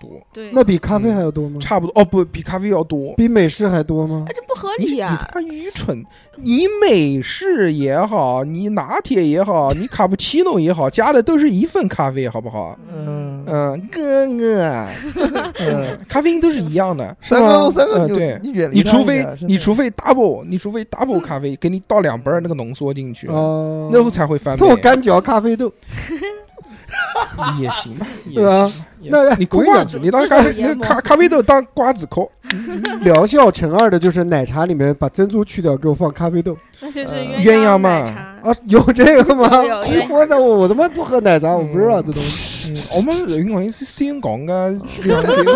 [0.04, 1.58] 多，对，那比咖啡还要多吗？
[1.62, 3.14] 差不多哦，不比咖啡要多。
[3.16, 4.34] 比美式还多吗哎，？
[4.36, 5.18] 这不合你你理呀！
[5.32, 6.04] 他妈愚蠢！
[6.36, 12.78] 你美式也好，你拿铁也好，你卡布奇诺也好，加的都是一份咖啡，好不好？
[12.92, 14.86] 嗯，嗯，哥哥，
[15.60, 17.16] 嗯，咖啡因都是一样的。
[17.22, 24.68] 是吗三个嗯对你远离你除非你除非 double，你除非 double 咖啡，给你倒两杯那个浓缩进去，哦，那后才会翻倍。
[24.68, 25.72] 豆干嚼咖啡豆，
[27.60, 28.74] 也行吧，对啊行。
[29.02, 32.26] 也那你嗑瓜子，你当咖啡，咖咖啡豆当瓜子嗑，
[33.02, 36.56] 疗效乘二的就是奶茶里面把珍珠去掉，给我放咖啡豆。
[36.80, 38.00] 那就是呃鸳鸳鸯嘛。
[38.00, 38.50] 奶茶。
[38.50, 39.50] 啊，有这个吗？
[40.10, 44.70] 我操，我我他妈不喝奶茶，我不知道这东西，嗯我们人讲是先讲个
[45.04, 45.54] 两个用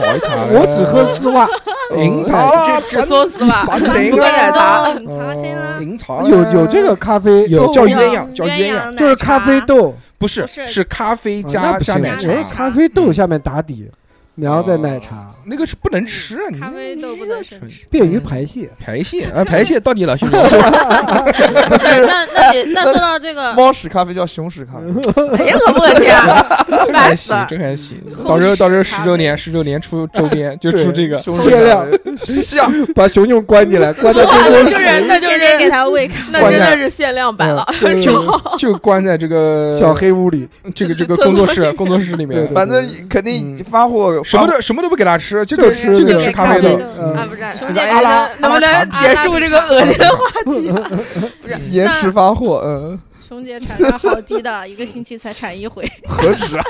[0.00, 1.48] 好茶，我只喝丝袜。
[1.96, 3.46] 饮茶啦，只只说喝
[3.86, 8.96] 奶茶茶先啦，饮茶有有这个咖啡，有叫鸳鸯，叫，鸳鸯。
[8.96, 10.66] 就是咖啡豆，不是是。
[10.66, 13.90] 是咖啡啊加奶茶，咖啡豆下面打底，
[14.36, 16.60] 然后再奶茶，那个是不能吃啊，你。
[16.60, 17.86] 咖啡豆不能生吃。
[17.90, 18.68] 便于排泄。
[18.78, 24.84] 排泄啊，排泄到你了，兄弟， 不是，那那你那说到这个， 猫屎咖啡叫熊屎咖啡，
[25.38, 26.66] 哎呀，可不恶心啊！
[26.86, 27.96] 这还行烦死了，这还行。
[28.26, 31.86] 到时候到时候十周年，十周年出周边就出这个，限量。
[32.18, 37.66] 像把熊熊关起来，关在办公那就室，是那就天天给是它喂咖那真的是限量版了。
[38.02, 42.46] 就就关在这个小黑屋里，这个这个工作室工作室里面。
[42.54, 46.68] 反正肯定发货什么都什么都不给他吃，就就吃就给吃这个吃咖啡豆
[47.14, 50.70] 啊，不是，兄弟阿拉能不能结束这个恶心的话题？
[51.40, 55.88] 不是， 延迟发货，嗯，熊姐产量好低的，一个星期才产一回。
[56.08, 56.64] 何止啊？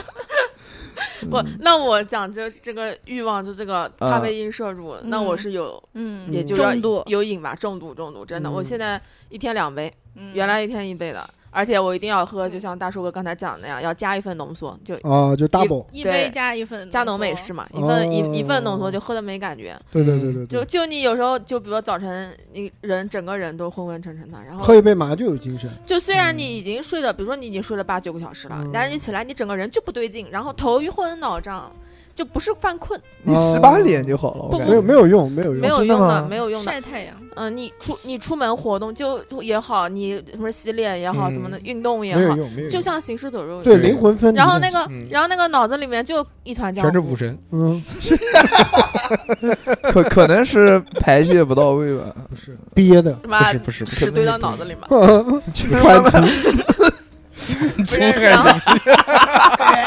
[1.31, 7.03] 不，那我讲这这个欲望，就这个咖啡因摄入，那我是有，嗯，也就要重度。
[7.07, 25.71] 有瘾吧，重度重度，真的，嗯我现在一天两杯，嗯原来一天一杯的，而且我一定要喝，就像大叔哥刚才讲的那样，要加一份浓缩，就啊，就 double，一杯加一份加浓美式嘛，一份一一份浓缩哦就喝的没感觉，对对对对就对，就你有时候就比如说早晨，你人整个人都昏昏沉沉的，然后喝一杯马上就有精神。
[25.87, 31.73] 就虽然你已经睡了，比如说你已经睡了八九个小时了，嗯但是你起来你整个人就不对劲，然后头晕昏脑胀，
[32.17, 36.73] 就不是犯困，你洗把脸就好了，没有没有用，没有用，没有用的，没有用的。
[36.73, 42.35] 晒太阳，嗯，你出你出门活动就也好，你什么洗脸也好，嗯怎么的运动也好，
[42.71, 43.77] 就像行尸走肉一对。
[43.77, 44.39] 灵魂分离。
[44.39, 46.91] 然后那个嗯，然后那个脑子里面就一团浆糊。
[46.91, 47.85] 全是武，神，嗯，
[49.93, 52.57] 可可能是排泄不到位吧，不是。
[52.75, 54.07] 憋的，不是不是不是。
[54.07, 54.89] 屎堆到脑子里嘛。
[55.83, 56.03] 反
[57.47, 58.61] 刍粗还行。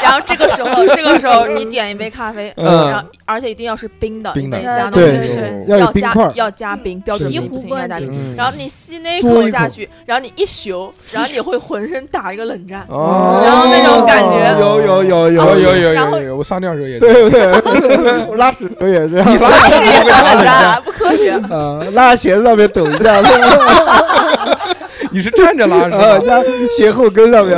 [0.02, 4.58] 然后这个时候，这个时候你点一杯咖啡，嗯然后而且一定要是冰的，冰的
[4.90, 8.10] 对种水是要加冰块要加冰，标准不行，加冰。
[8.10, 12.84] 嗯然后你吸那一口口下去，然后你一咻，然后你会浑身打一个冷战。
[12.88, 17.00] 哦，然后那种感觉有有有有有有有有，我撒尿时候也是。
[17.00, 17.50] 对不对？
[18.28, 21.30] 我拉屎时候也是这样，你拉屎也会打冷战，啊，不科学。
[21.32, 23.20] 啊，拉鞋子上面抖一下，
[25.10, 26.24] 你是站着拉是啊，吧？
[26.24, 26.42] 加
[26.76, 27.56] 鞋后跟上面，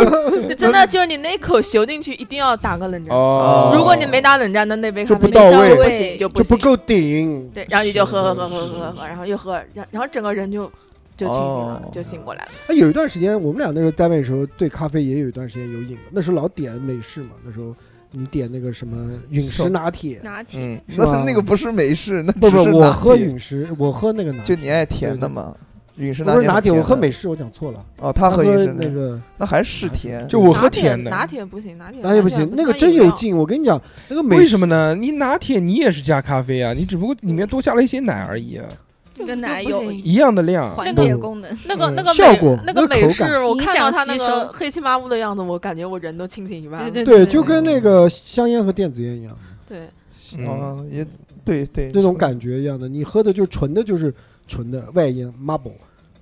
[0.48, 3.16] 就真的就是你那一口咻进去，一定要打个冷战。
[3.16, 6.44] 哦，如果你没打冷战，那那杯咖啡就不到位就不行，就不行。
[6.44, 7.50] 就不够顶。
[7.54, 10.70] 对，然后你就喝喝喝喝喝喝，然后又喝，然然后整个人就
[11.16, 12.50] 就清醒了哦，就醒过来了。
[12.68, 15.96] 啊，有一段时间，我们俩那时候单位的时候，对咖啡也有一段时间有瘾。
[16.10, 17.74] 那时候老点美式嘛，那时候
[18.10, 25.54] 你点那个什么陨石拿铁，拿铁，嗯， 那那个不是美式，那不是拿我喝陨石，我喝那个拿铁，就你爱甜的嘛。
[25.56, 25.66] 陨
[26.08, 27.84] 不是拿铁，我喝美式，我讲错了。
[27.98, 33.10] 哦，他喝喝陨石那个那还是甜，就我喝甜的拿铁不行，拿铁拿铁不行，那个真有。
[33.10, 33.36] 劲。
[33.36, 34.94] 我跟你讲，那个美为什么呢？
[34.94, 38.64] 你拿铁你也是加咖啡啊，你只不过里面多加了一些奶而已啊，
[39.12, 40.74] 这个奶有就不行一样的量。
[40.74, 46.90] 缓解功能，嗯那个那个效果那个口美式，感我看到他那个黑漆麻乌的样子，我感觉我人都清醒一半了。
[46.90, 49.36] 对对，就跟那个香烟和电子烟一样，
[49.66, 49.80] 对，
[50.38, 51.04] 嗯，哦，也
[51.44, 52.88] 对对，这种感觉一样的。
[52.88, 54.14] 你喝的就纯的，就是
[54.46, 55.72] 纯的外烟 marble，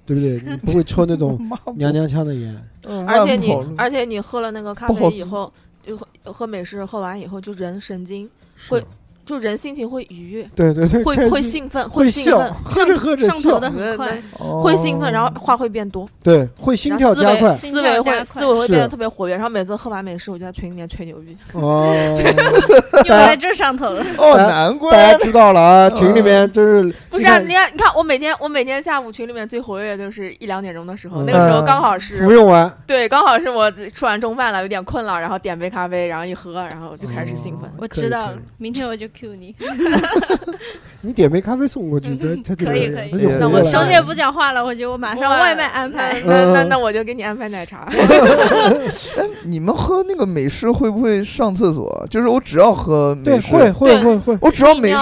[0.08, 0.40] 对不对？
[0.50, 1.38] 你 不会抽那种
[1.76, 2.56] 娘娘腔的烟。
[2.86, 8.28] 嗯而且你而且你喝了那个咖啡以后，就喝喝美式，喝完以后就人神经
[8.70, 8.82] 会
[9.28, 17.54] 就人心情会愉悦，对对对，会会兴奋，会兴奋，，喝着喝着上头的，很快，哦会兴奋，然后话会变多，对，会心跳加快。
[17.54, 19.34] 思维思维会思维会变得特别活跃。
[19.34, 21.36] 然后每次喝完美式，我就在群里面吹牛逼。
[21.52, 21.92] 哦，
[23.04, 24.02] 又在这上头了。
[24.16, 37.68] 哦，难怪大家知道了啊，群里面就是不是啊，你看你看，我每天我每天下午群里面最活跃就是一两点钟的时候，嗯那个时候刚好是服用完，对，刚好是我吃完中饭了，有点困了，然后点杯咖啡，然后一喝，然后就开始兴奋。
[37.68, 39.54] 哦我知道了，明天我就 Q 你。
[41.00, 46.20] 你点杯咖啡送过去，他他就可以可以那我兄弟不讲话了，我觉得我马上外卖安排。
[46.24, 47.86] 那那那我就给你安排奶茶。
[49.16, 52.06] 哎，你们喝那个美式会不会上厕所？
[52.10, 54.96] 就是我只要喝美对，式，会会会会，我只要美式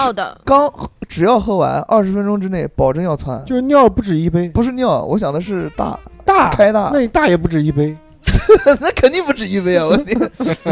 [0.45, 0.71] 刚
[1.07, 3.43] 只要喝完二十分钟之内，保证要窜。
[3.45, 7.95] 就是尿不止一杯，不是尿，我想的是大大开大那，你大也不止一杯，
[8.79, 9.85] 那肯定不止一杯啊！
[9.85, 10.19] 我天，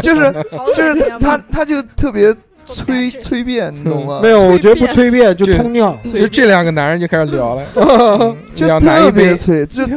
[0.02, 0.32] 就是
[0.74, 2.34] 就是他他就特别
[2.66, 4.20] 催催便，你懂吗？
[4.22, 9.96] 没有，我觉得不催便就就通尿，就这两个男人就开始聊了， 嗯就两男特别催，就就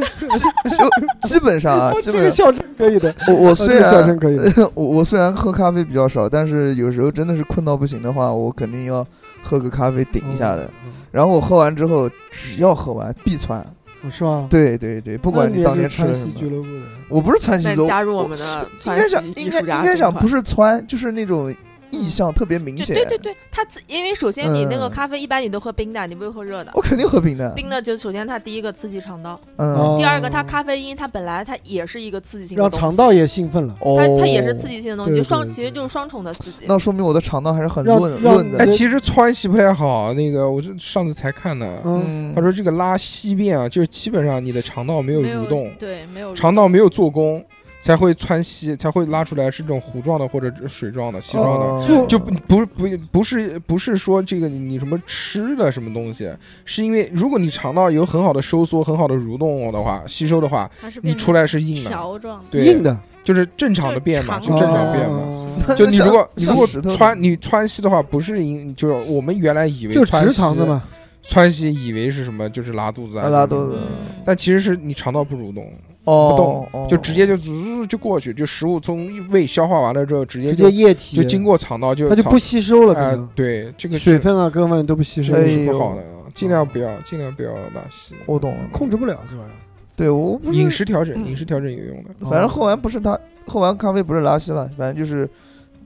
[1.22, 2.12] 基本上啊， 哦基本上。
[2.12, 4.38] 这个笑声可以的，我我虽然笑声可以，
[4.74, 9.04] 我我虽然喝咖啡比较少，但是有时候真的是困到不行的话，我肯定要
[9.42, 10.62] 喝个咖啡顶一下的。
[10.86, 13.60] 嗯，然后我喝完之后，只要喝完必窜。
[14.02, 14.46] 嗯是吗？
[14.48, 21.54] 对对对，不不管你当年吃了什川西俱么，乐部的，我不是川西再族，加入我们的应川西该讲应该应该讲不是窜，就是那种
[21.90, 22.94] 意向特别明显。
[22.94, 24.90] 对对对，它自因为首先你那个嗯。
[24.90, 26.72] 咖啡一般你都喝冰的，你不会喝热的。
[26.74, 26.80] 我。
[26.80, 27.50] 肯定喝冰的。
[27.50, 29.96] 冰的就首先它第一个刺激肠道，嗯，哦。
[29.98, 34.70] 第二个它咖啡因它本来它也是一个刺激性的让东西，肠道也兴奋了，哦，它它也是刺。
[34.70, 36.66] 激性的东西，就双其实就是双重的刺激。
[36.68, 38.58] 那说明我的肠道还是很润润的。
[38.58, 38.66] 哎。
[38.68, 47.44] 其实川西不太好，那个我这上次才看的，嗯，嗯，他说这个拉稀便啊，就是基本上你的肠道没有没有蠕动，对，没有肠道没有做功，
[47.80, 51.66] 才会窜稀，才会拉出来是这种糊状的或者水状的、稀状的。
[51.66, 51.84] 哦。
[51.88, 56.30] 就就不不不不是不是说这个你你什么吃的什么东西，
[56.64, 60.70] 是因为如果你肠道有很好的收缩、很好的蠕动的话，吸收的话，
[61.02, 65.16] 你出来是硬的，条状，对，硬的，就是正常的便嘛，就就是正常哦便嘛。
[65.18, 65.74] 哦。
[65.76, 70.82] 就你如果你如果像石头川你川西的话，不是因就是我们原来以为就直肠的，嘛，
[71.22, 73.78] 川西以为是什么，就是拉肚子啊，拉肚子。
[73.80, 75.70] 嗯，但其实是你肠道不蠕动，哦，
[76.04, 81.16] 不动哦就直接就滋就过去，就食物从胃消化完了之后，直接就直接液体。
[81.16, 83.28] 就经过肠道就它就不吸收了，可哎能。
[83.34, 88.14] 对这个是水分啊各方面都不吸收是不好的，尽量不要尽量不要拉稀。
[88.26, 89.54] 我懂了，控制不了这玩意儿。
[89.94, 92.10] 对我不是饮食调整，饮食调整有用的。
[92.28, 95.28] 反正喝完不是他喝完咖啡不是拉稀了，反正就是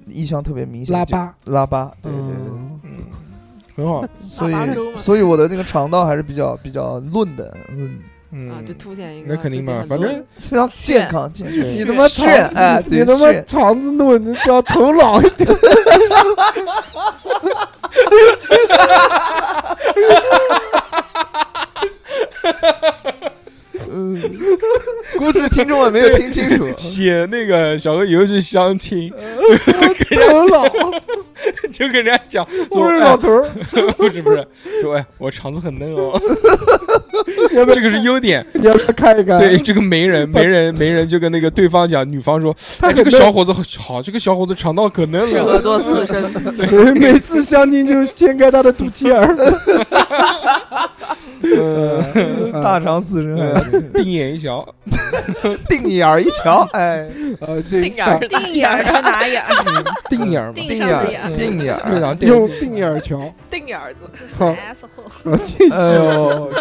[0.07, 2.91] 意向特别明显，就拉巴，拉巴，对对对，嗯嗯，
[3.75, 4.07] 很好。
[4.23, 4.55] 所以
[4.95, 7.99] 所以我的那个肠道还是比较比较润的，嗯，
[8.37, 11.57] 嗯啊，就凸显一个那肯定嘛，反正非常健康健康。
[11.57, 12.27] 你他妈肠
[12.89, 15.49] 你他妈肠子嫩，你叫头脑一点。
[23.95, 24.21] 嗯，
[25.17, 26.67] 估计听众们没有听清楚。
[26.77, 29.09] 写那个小哥以后去相亲，
[31.73, 34.45] 就给人家讲，我说是老头儿，哎 不是不是，
[34.83, 36.21] 说哎我肠子很嫩哦，
[37.53, 38.45] 这个是优点。
[38.55, 39.39] 你要不要看一看？
[39.39, 45.61] 对，这个媒人媒人媒人就跟那个对方讲，女方说，哎这个小伙子好，这个小伙子肠道可嫩适合了。
[45.61, 46.41] 做私生子。
[46.53, 46.67] 对，
[46.99, 49.37] 每次相亲就掀开他的肚脐眼儿。
[51.59, 54.67] 嗯，大肠自身，嗯定眼一瞧，
[55.69, 57.09] 定眼儿一瞧，哎，
[57.41, 59.53] 呃，这定眼儿定眼儿是哪眼儿？
[60.09, 61.37] 定眼儿，定定眼儿。
[61.37, 62.17] 定眼儿。
[62.21, 63.21] 用定眼儿瞧。
[63.51, 64.01] 定眼儿子，
[64.37, 65.71] 好，S 后，啊，继续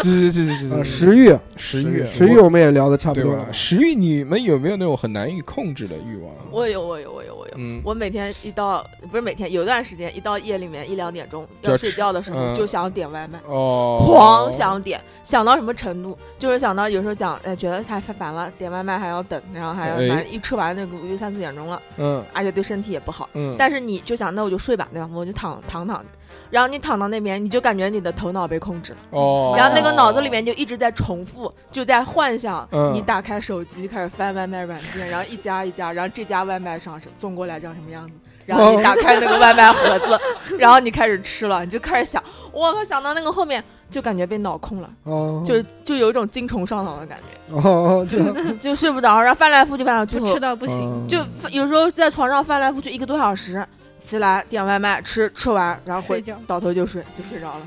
[0.01, 3.45] 继续继续继啊，续，食欲，食欲，食欲我们也聊的差不多了？。
[3.51, 6.31] 食欲，你们有没有那种很难以控制的欲望？
[6.51, 7.53] 我有我有我有我有。
[7.57, 13.39] 嗯，我每天一到不是每天，有段时间一到夜里面一两点钟要睡觉的时候嗯就想点外卖。
[13.47, 16.17] 哦，狂想点，想到什么程度？
[16.37, 23.29] 就是想到有时候讲，哎，觉得太烦了，点外卖还要等，然后还要哎反正一吃完那个就三四点钟了，嗯而且对身体也不好。
[23.33, 25.09] 嗯，但是你就想，那我就睡吧，对吧？
[25.13, 26.05] 我就躺躺躺着，
[26.49, 38.13] 然后你躺到那边，你就感觉你的头脑被控制了，哦，然后那个脑子里面就一直在重复，就在幻想嗯你打开手机开始翻外卖软件，然后一家一家，然后这家外卖上送过来长什么样子。
[38.45, 40.19] 然后你打开那个外卖盒子，
[40.57, 47.17] 然后你开始吃了，你就开始想，我靠，想到那个后面就感觉被脑控了，哦，就就有一种精虫上脑的感
[47.49, 50.81] 觉，哦，这样 就睡不着，然后翻来覆去翻来覆去，最后吃到不行。
[50.83, 51.19] 嗯就
[51.51, 53.65] 有时候在床上翻来覆去一个多小时，
[53.99, 57.61] 起来点外卖吃，吃完然后回倒头就睡，就睡着了。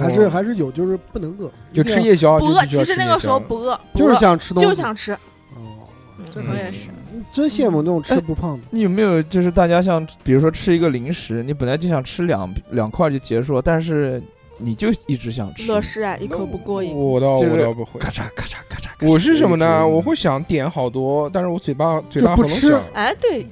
[0.00, 5.12] 还是还是有，就是不能饿，就吃夜宵，不饿，其实那个时候不饿，不就是饿想吃东西，就想吃。
[5.12, 5.86] 哦，
[6.28, 6.88] 这我也是，
[7.32, 8.64] 真羡慕那种吃不胖的。
[8.70, 14.22] 你有没有就是大家像比如说吃一个零食，你本来就想吃两两块就结束，但是
[14.58, 16.94] 你就一直想吃，乐事啊，一口不过瘾。
[16.94, 18.90] 我倒就是我倒不会，咔嚓咔嚓咔嚓。
[19.08, 19.88] 我是什么呢？
[19.88, 23.46] 我会想点好多，但是我嘴巴嘴巴就不吃很小，哎，对，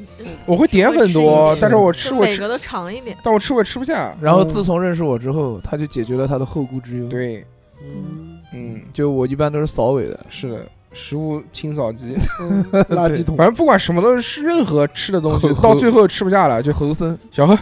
[0.44, 3.16] 我会点很多但是我吃我吃，每个都尝一点。
[3.22, 4.14] 但我吃我吃不下。
[4.20, 7.42] 然后自从认识我之后，他就解决了他的后顾之忧。，对，
[7.82, 10.66] 嗯，嗯，就我一般都是扫尾的，是的，
[10.98, 13.36] 食物清扫机，嗯垃圾桶。
[13.36, 17.56] 反正不管什么都是任何吃的东西， 到最后吃不下了就猴森，小何，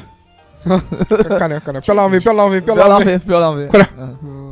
[1.39, 3.19] 干点干点，不要浪费，不要浪费，不不要浪要浪费。
[3.19, 3.89] 费，不要浪费，快点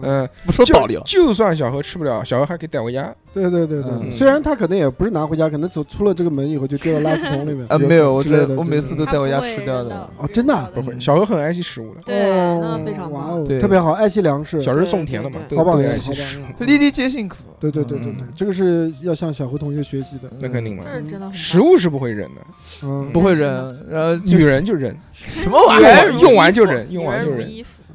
[0.06, 1.04] 嗯，不说道理就了。
[1.06, 3.14] 就算小何吃不了，小何还可以带回家。
[3.32, 7.66] 对对对对，嗯虽然他可能也不是拿回家，可能走出了这个门以后就丢到垃圾桶里面。
[7.68, 10.08] 啊，没有，我这我每次都他带回家吃掉的。
[10.18, 13.12] 哦真的啊不会，嗯小何很爱惜食物的，对，哦那非常棒。
[13.12, 16.42] 哇哦，对特别好，爱惜粮食，小时候种田的嘛，好榜样，好爱惜食物。
[16.42, 16.68] 榜样。
[16.68, 17.36] 粒粒皆辛苦。
[17.58, 20.28] 对对对对对嗯，这个是要向小何同学学习的。
[20.38, 20.84] 那肯定嘛，
[21.32, 22.40] 食物是不会扔的，
[22.82, 23.48] 嗯，不会扔，
[23.88, 26.10] 然后就女人就扔，什么玩意儿？
[26.20, 27.48] 用完就扔用完就扔。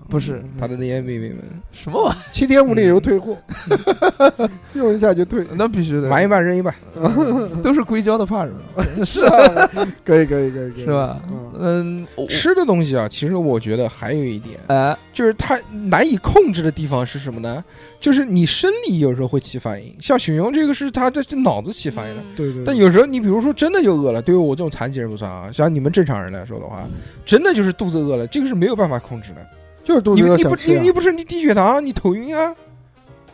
[0.10, 1.40] 不是他的那些妹妹们
[1.72, 3.38] 什么玩意七天无理由退货，
[4.74, 5.46] 用一下就退？。
[5.54, 6.74] 那必须的，玩一半扔一半，
[7.62, 8.84] 都是硅胶的，怕什么？
[9.06, 9.70] 是啊，
[10.04, 11.22] 可以可以可以可以，是吧？
[11.60, 17.64] 嗯，吃的东西啊，其实我觉得还有一点，哎，就是它难以控制的地方是什么呢？
[18.00, 22.22] 就是你生理有时候会起反应，像熊熊这个是他这是脑子起反应了。
[22.24, 22.64] 嗯对对。
[22.66, 26.88] 但有时候你比如说真的就饿了，对于我这种残疾人不算啊，像你们正常人来说的话，
[27.26, 29.46] 真的就是肚子饿了，这个是没有办法控制的。
[29.90, 32.54] 就是肚子你你不吃啊，你你不是你低血糖，你头晕啊，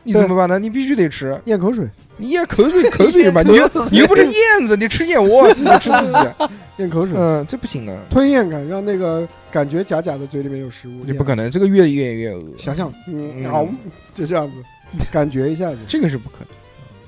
[0.04, 0.58] 你怎么办呢？
[0.58, 1.86] 你必须得吃，咽口水，
[2.16, 6.18] 你咽口水口水吧， 你又你又不是燕子，你吃燕窝自己吃自己，
[6.78, 13.68] 咽口水，嗯，这不行的，吞咽感让那个感觉假假的嘴里面有食物，你不可能，这个越咽越饿，想想，嗯，嗯好，
[14.14, 14.58] 就这样子，
[15.12, 16.48] 感觉一下子，这个是不可能，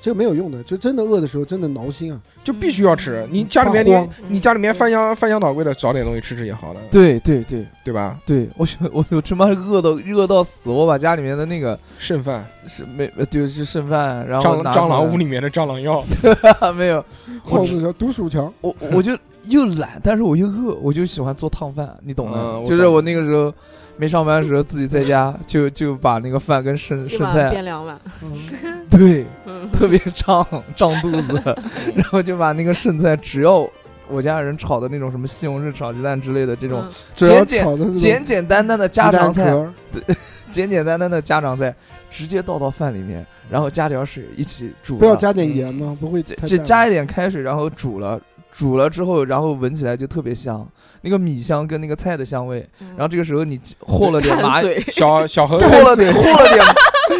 [0.08, 3.28] 这个没有用的，就真的饿的时候真的挠心啊，就必须要吃。
[3.30, 7.66] 你家里面你你家里面翻箱翻箱倒柜的找点东西吃吃也好了，对对对。
[7.84, 8.18] 对吧？
[8.26, 16.04] 对，我我我他妈饿到饿到死，我把家里面的那个剩饭，是没呃对是剩饭，然后蟑螂屋里面的蟑螂药，
[16.76, 17.02] 没有，
[17.42, 22.68] 耗子叫毒鼠强，我我就又懒，但是我又饿，我就喜欢做烫饭，你懂嗯的。
[22.68, 23.50] 就是我那个时候
[23.98, 27.98] 没上班的时候，自己在家 就就把那个饭跟剩剩菜，变两碗。
[28.88, 30.46] 对，嗯， 特别胀
[30.76, 31.42] 胀肚子，
[31.94, 33.68] 然后就把那个剩菜，只要
[34.08, 36.82] 我家人炒的那种什么西红柿炒鸡蛋之类的这种
[37.14, 39.68] 简简简简单单的家常菜，壳，
[40.50, 41.74] 简简单单的家常菜，
[42.10, 45.96] 直接倒到饭里面，然后加点水一起煮，不要加点盐吗？
[46.00, 48.18] 不会就加一点开水，然后煮了。
[48.58, 50.66] 煮了之后，然后闻起来就特别香，
[51.02, 52.68] 那个米香跟那个菜的香味。
[52.96, 56.64] 然后这个时候你和了点麻小小 何和了点 和了点，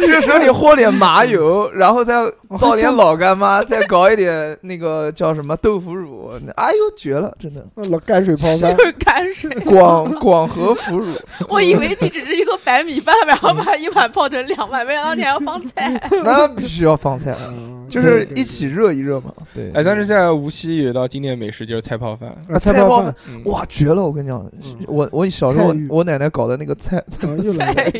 [0.01, 2.29] 这个时候你和点麻油，然后再
[2.59, 9.49] 倒点老干妈，再搞一点那个叫什么豆腐乳，哎呦绝了，真的老干水泡饭就，是泔水。
[9.63, 11.13] 广广和腐乳，
[11.47, 16.01] 我以为你只是一个白米饭，然后把一碗泡成两碗，没想到你还要放菜。
[16.21, 17.33] 那必须要放菜。
[17.47, 19.33] 嗯就是一起热一热嘛。
[19.53, 24.03] 对，哎，但是在无锡有一道经典美食就是菜泡饭，啊菜泡饭，嗯哇，绝了！
[24.03, 27.91] 我跟你讲，嗯我我小时候我奶奶搞的那个菜，啊又来了，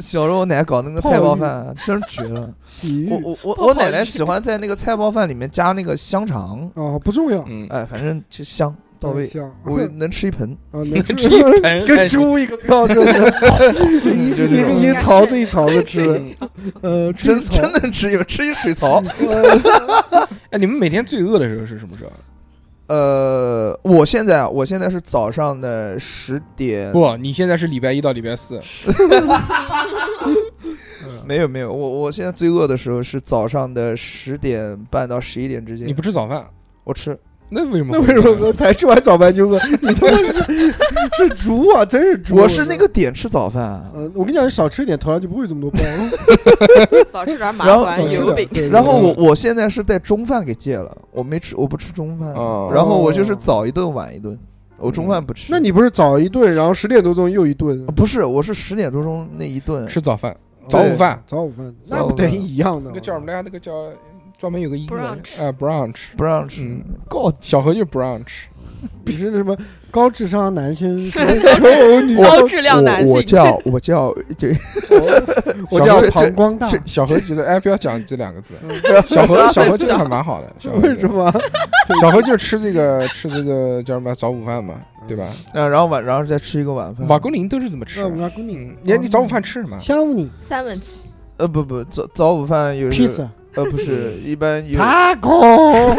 [0.00, 2.52] 小时候我奶奶搞那个菜包饭，真是绝了。
[3.10, 10.56] 我我我我奶奶喜欢在那个菜包饭里面加那个香肠，啊不重要，嗯，哎，反正就香到位，香，我 能吃一盆。
[10.70, 11.14] 啊 能吃。
[11.14, 12.98] 吃一盆跟猪一个标准，
[14.16, 16.22] 一就这种一一槽子一槽子吃，
[16.82, 19.02] 嗯呃，真真能吃有吃一水槽。
[20.50, 22.12] 哎，你们每天最饿的时候是什么时候？
[22.86, 28.60] 呃，我现在啊，我现在是早上的十点，不，你现在是礼拜一到礼拜四，
[31.26, 35.88] 没有没有，我我现在最饿的时候是早上的十点半到十一点之间。
[35.88, 36.46] 你不吃早饭，
[36.84, 37.18] 我吃，
[37.54, 38.00] 那为什么那？
[38.00, 39.58] 为什么才吃完早饭就饿？
[39.80, 40.72] 你他妈是
[41.16, 41.84] 是猪啊！
[41.84, 42.34] 真是猪！
[42.36, 45.78] 我是那个点吃早饭，啊呃，我跟你讲，你少吃一点，头上就不会这么多包。
[47.10, 48.48] 少吃点马然后团油饼。
[48.70, 54.36] 然后嗯我我现在是在中饭给戒了，我没吃，我不吃中饭，哦然后我就是早一顿晚一顿，
[54.76, 55.52] 我中饭不吃。
[55.52, 57.92] 那你不是早一顿，然后十点多钟又一顿啊？
[57.94, 60.36] 不是，我是十点多钟那一顿，吃早饭，
[60.68, 63.42] 早午饭，早午饭，那不等于一样的那个叫什么来着？
[63.42, 63.72] 那个叫
[64.44, 65.40] 专门有个英文，Brunch。
[65.40, 68.42] 哎，brunch，不让吃嗯，告小何就是 brunch，
[69.06, 69.56] 你是什么
[69.90, 71.00] 高智商男生？
[72.22, 73.16] 高质量男性。
[73.16, 74.48] 我我叫我叫就
[75.70, 78.70] 我叫膀胱大，小何觉得哎，不要讲这两个字，嗯
[79.08, 81.08] 小何小何这个还蛮好的，小何为什？
[81.08, 81.32] 么？
[82.02, 84.74] 小何就是吃这个吃这个叫什么早午饭嘛，
[85.08, 85.24] 对吧？
[85.54, 87.08] 啊，然后晚然后再吃一个晚饭。
[87.08, 88.04] 瓦工林都是怎么吃那。
[88.04, 89.80] 我们姑娘嗯，你你早午饭吃什么？
[89.80, 91.06] 香你三文治，
[91.38, 93.26] 呃不不早早午饭有时披萨
[93.56, 95.96] 呃不是一般有 taco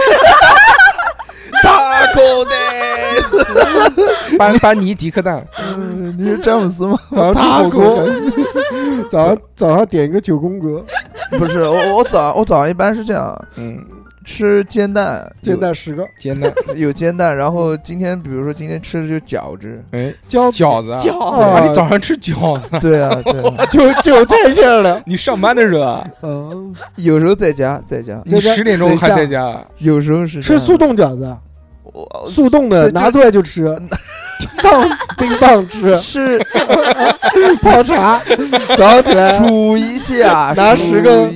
[1.63, 5.45] 大口的，班班尼迪克蛋，
[5.77, 6.99] 嗯你是詹姆斯吗？
[7.11, 8.07] 早上吃火锅，
[9.09, 10.83] 早上早上点一个九宫格。
[11.39, 13.83] 不是我我早我早上一般是这样嗯，
[14.25, 31.37] 吃煎蛋，煎蛋十个，煎蛋，有 有煎蛋，然后今天比如说今天吃的就是饺子，哎，饺饺子啊，饺啊，你早上吃饺子， 对啊对啊，就韭菜馅儿的，你上班的时候啊，嗯，有时候在家在家，你十点钟还在家，有时候是吃速冻饺子，
[31.83, 33.63] 我速冻的拿出来就吃，
[34.61, 34.81] 当
[35.17, 36.39] 冰棒吃，是
[37.61, 38.21] 泡茶，
[38.75, 41.29] 早上起来煮一下，拿十个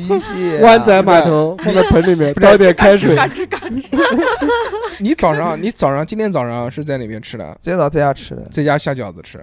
[0.62, 3.84] 湾仔码头放在盆里面，倒一点开水，嘎吱嘎吱。
[5.00, 7.45] 你早上你早上今天早上是在哪边吃的？
[7.62, 9.39] 今天早上在家吃的，在家下饺子吃，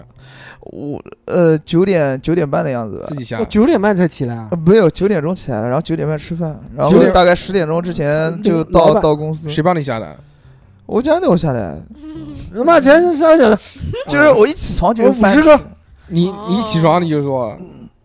[0.61, 3.15] 我呃九点九点半的样子吧自。
[3.15, 3.45] 己下我。
[3.47, 9.49] 九点半才起来没有，九点钟起来了，然后九点半吃饭，然后大概十点钟之前就到到公司。
[9.49, 10.17] 谁帮你下的？
[10.87, 11.77] 我家的我下来，
[12.57, 13.59] 他妈前上饺子，
[14.09, 15.61] 就是我一起床就我有饭50个。
[16.09, 17.57] 你你一起床你就说，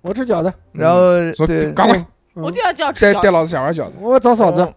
[0.02, 1.00] 我吃饺子，然后
[1.36, 1.98] 说对，赶快。
[1.98, 2.06] 嗯。
[2.44, 3.94] 我就要叫吃饺子，带带老子想玩饺子。
[4.00, 4.68] 我找嫂子，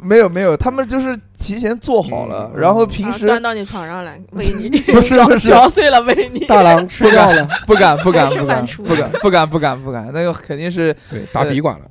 [0.00, 2.60] 没有没有，他们就是提前做好了，嗯。
[2.60, 5.46] 然后平时端到你床上来喂你， 不是嚼不是。
[5.46, 6.40] 嚼碎了喂你。
[6.46, 11.84] 大郎 吃掉了，不敢不敢不敢不敢不敢不敢不敢，那个肯定是对，打笔管了。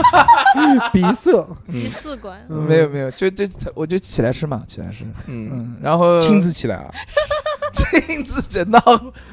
[0.92, 1.32] 鼻塞，
[1.70, 2.62] 第嗯四关，嗯。
[2.64, 6.90] 没有没有，就就我就起来吃嘛，起来吃，嗯，嗯，然后亲自起来啊。
[7.72, 8.80] 亲自整到，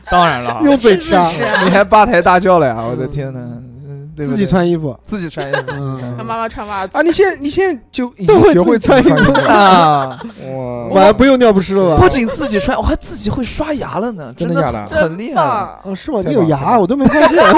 [0.10, 1.14] 当然了，用嘴吃
[1.64, 3.62] 你还八抬大轿了呀，我的天呐，
[4.26, 9.54] 自己穿衣服，自己穿衣服嗯让妈妈穿袜子，啊，你现在你现在就已都会经学会自己穿衣服自己穿衣服了。
[9.54, 10.20] 啊，
[10.90, 12.02] 哇，晚上不用尿不湿了吧？
[12.02, 15.36] 不仅自己穿，我还自己会刷牙了呢，的真的假的很很厉害。
[15.36, 16.22] 棒哦，是吗？
[16.26, 17.40] 你有牙，我都没发现。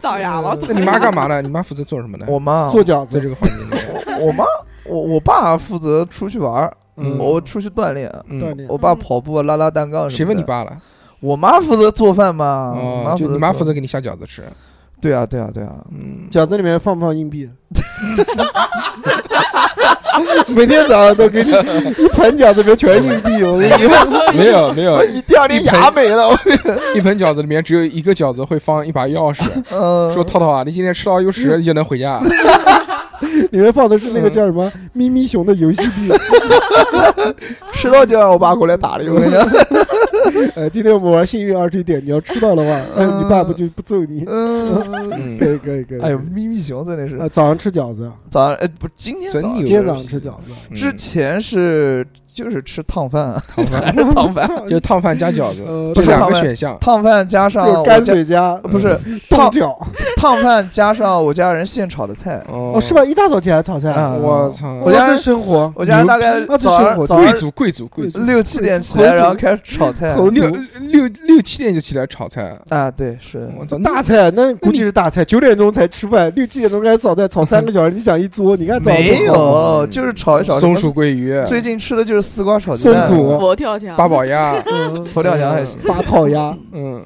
[0.00, 0.56] 造牙了。
[0.68, 1.42] 那你妈干嘛呢？
[1.42, 2.26] 你妈负责做什么呢？
[2.28, 4.44] 我妈做饺子在这，个环境里面，我妈，
[4.84, 8.08] 我我爸负责出去玩儿，嗯我出去锻炼。
[8.10, 10.16] 锻嗯，炼我爸跑步、拉拉单杠什么的。
[10.16, 10.42] 谁问你？
[10.42, 10.76] 爸了？
[11.20, 12.74] 我妈负责做饭嘛。
[12.76, 13.72] 我哦，就你妈负责。
[13.72, 14.42] 给你下饺子吃。
[15.00, 15.70] 对啊，对啊，对啊。
[15.92, 17.48] 嗯，饺子里面放不放硬币？
[20.48, 21.50] 每天早上都给你
[22.04, 23.88] 一盆饺子里面全是硬币，我跟你说，
[24.34, 26.28] 没有没有，一第二天牙没了。
[26.28, 26.38] 我
[26.94, 32.20] 一盆饺子里面只有一个饺子会放一把钥匙，嗯，说涛涛啊，你今天吃到有屎你就能回家。
[33.52, 36.10] 里面放的是那个叫什么咪咪熊的游戏币。
[37.72, 39.04] 吃到就让我爸过来打了。
[39.12, 39.48] 我跟你讲。
[40.54, 44.24] 呃，今天我们玩幸运二 T 点，你要吃到的话，呃 你爸不就不揍你？
[44.26, 44.82] 嗯。
[45.12, 46.00] 嗯可，以可以可以。
[46.00, 50.42] 哎呦，咪咪熊真的是呃，早上吃饺子，早上哎不，今天早上今天早上吃饺子。
[50.70, 56.76] 嗯之前是就是吃烫饭， 烫饭还是烫饭， 就烫饭加饺子，呃这两个选项。
[56.80, 59.76] 烫饭加上有泔我家水加呃不是烫饺
[60.16, 62.42] 烫饭加上我家人现炒的菜。
[62.48, 62.94] 哦哦，是？
[62.94, 63.04] 吧？
[63.04, 64.72] 一大早起来炒菜，啊我操！
[64.84, 70.14] 我家这生活我家人大概早生活上早上贵族贵族贵族，六七点起然后开始炒菜。
[70.14, 73.78] 猴六族六六七点就起来炒菜，啊，对，是我操！
[73.78, 80.60] 大菜，那估计是大菜，九点钟才吃饭，六七点钟开始炒菜，炒三个小时，你想一桌，你看没有，就是炒一炒。
[80.60, 83.08] 松鼠桂鱼、最近吃的就是丝瓜炒鸡松蛋。
[83.08, 85.04] 鼠佛跳墙，八宝鸭，嗯。
[85.06, 85.78] 佛跳墙还行。
[85.86, 87.04] 八套鸭，嗯，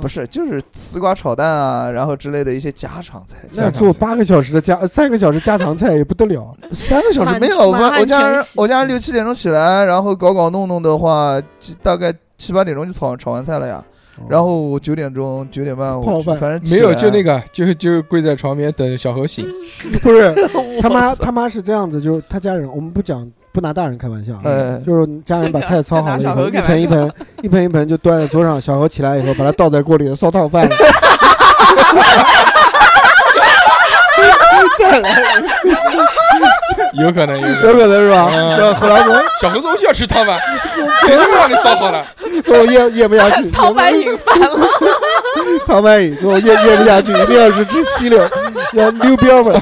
[0.00, 3.38] 不是，就是丝瓜炒蛋啊，然后之类的一些家常菜。
[3.52, 13.84] 那做八个小时的家三个小时家常菜也不得了，三个小时没有，我我家人我家人六七点钟起来，然后搞搞弄弄的话，就大概七八点钟就炒炒完菜了呀。
[14.30, 16.38] 然后我九点钟九点半我泡饭。
[16.38, 19.46] 反正没有，就那个个，就就跪在床边等小何醒。
[20.02, 20.34] 不是
[20.80, 24.34] 他妈他妈是这样子，就是他家人，我们不讲不拿大人开玩笑，
[24.84, 27.10] 就是家人把 菜炒好了以后，一盆一盆
[27.42, 30.68] 一盆一盆就端在桌上，小何起来以后把它倒在锅里烧烫饭。
[34.78, 35.10] 再来，
[36.94, 37.78] 有可能，有可有能。
[37.78, 38.28] 可能是吧？
[38.30, 40.38] 嗯然后后来说小何说我就要吃汤饭，
[41.06, 42.04] 谁他妈让你烧好了？
[42.44, 44.48] 说我咽咽不下去，汤饭引饭了，
[45.66, 48.18] 汤饭饮，说我咽咽不下去，一定要是吃稀溜，
[48.72, 49.60] 要溜边儿吧。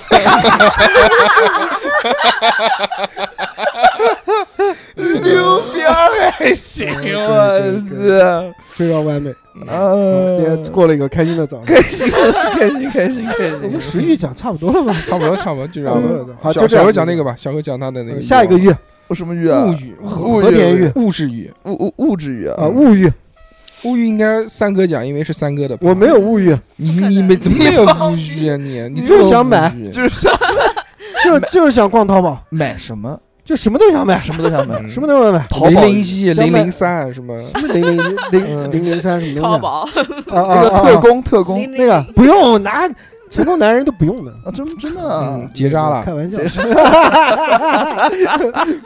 [4.94, 8.54] 溜边儿还行，我操！
[8.74, 9.30] 非常完美。
[9.68, 9.94] 啊，
[10.34, 11.66] 今天过了一个开心的早上。
[11.66, 12.10] 开心
[12.50, 13.60] 开心开心开心。
[13.62, 14.92] 我们食欲讲差不多了吧？
[15.06, 16.08] 差不多，差不多，就这样吧。
[16.40, 18.76] 好小就这样小何讲那个吧，小何讲他的那个下一个月
[19.06, 19.64] 我什么玉啊？
[19.64, 23.10] 物语，物和田玉物质语，物物物质玉啊，物欲，
[23.84, 25.76] 物欲应该三哥讲，因为是三哥的。
[25.80, 28.80] 我没有物欲，你你没怎么没有物欲啊你？
[28.92, 30.32] 你就是想买就是想
[31.24, 34.76] 就就是想逛淘宝，买什么就什么都想买，什么都想买。
[34.80, 35.38] 嗯 什么都想买。
[35.38, 37.38] 零淘宝零一、零零三什么？
[37.54, 37.96] 什么零零
[38.32, 39.40] 零嗯零零三什么？
[39.40, 39.88] 淘宝，啊
[40.28, 40.62] 那！
[40.62, 42.88] 个特啊工特工那个不用拿，
[43.34, 45.34] 成功男人都不用的，啊，真真的啊。
[45.34, 46.38] 嗯，结扎了，开玩笑。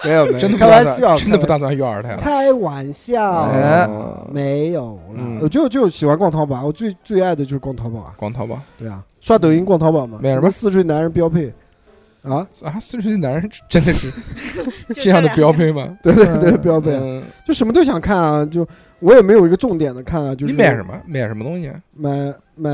[0.05, 2.16] 没有没有，真的不开玩笑，打算，真的不打算要二胎了。
[2.18, 3.22] 开玩笑，
[3.53, 3.84] 哎。
[3.84, 5.38] 哦没有了嗯。
[5.42, 8.59] 我就就喜欢逛淘宝，我最最爱的就是逛淘宝啊，逛淘宝。
[8.78, 10.51] 对啊，刷抖音逛淘宝嘛，买什么？
[10.51, 11.53] 四岁男人标配？
[12.22, 14.11] 啊，啊，四十岁男人 真的是
[14.88, 15.88] 就 这样的两标配吗？
[16.03, 16.90] 对对对，标配
[17.46, 18.66] 就什么都想看啊，就
[19.01, 21.01] 我也没有一个重点的看啊，就是你买什么？
[21.07, 21.80] 买什么东西啊？
[21.94, 22.70] 买买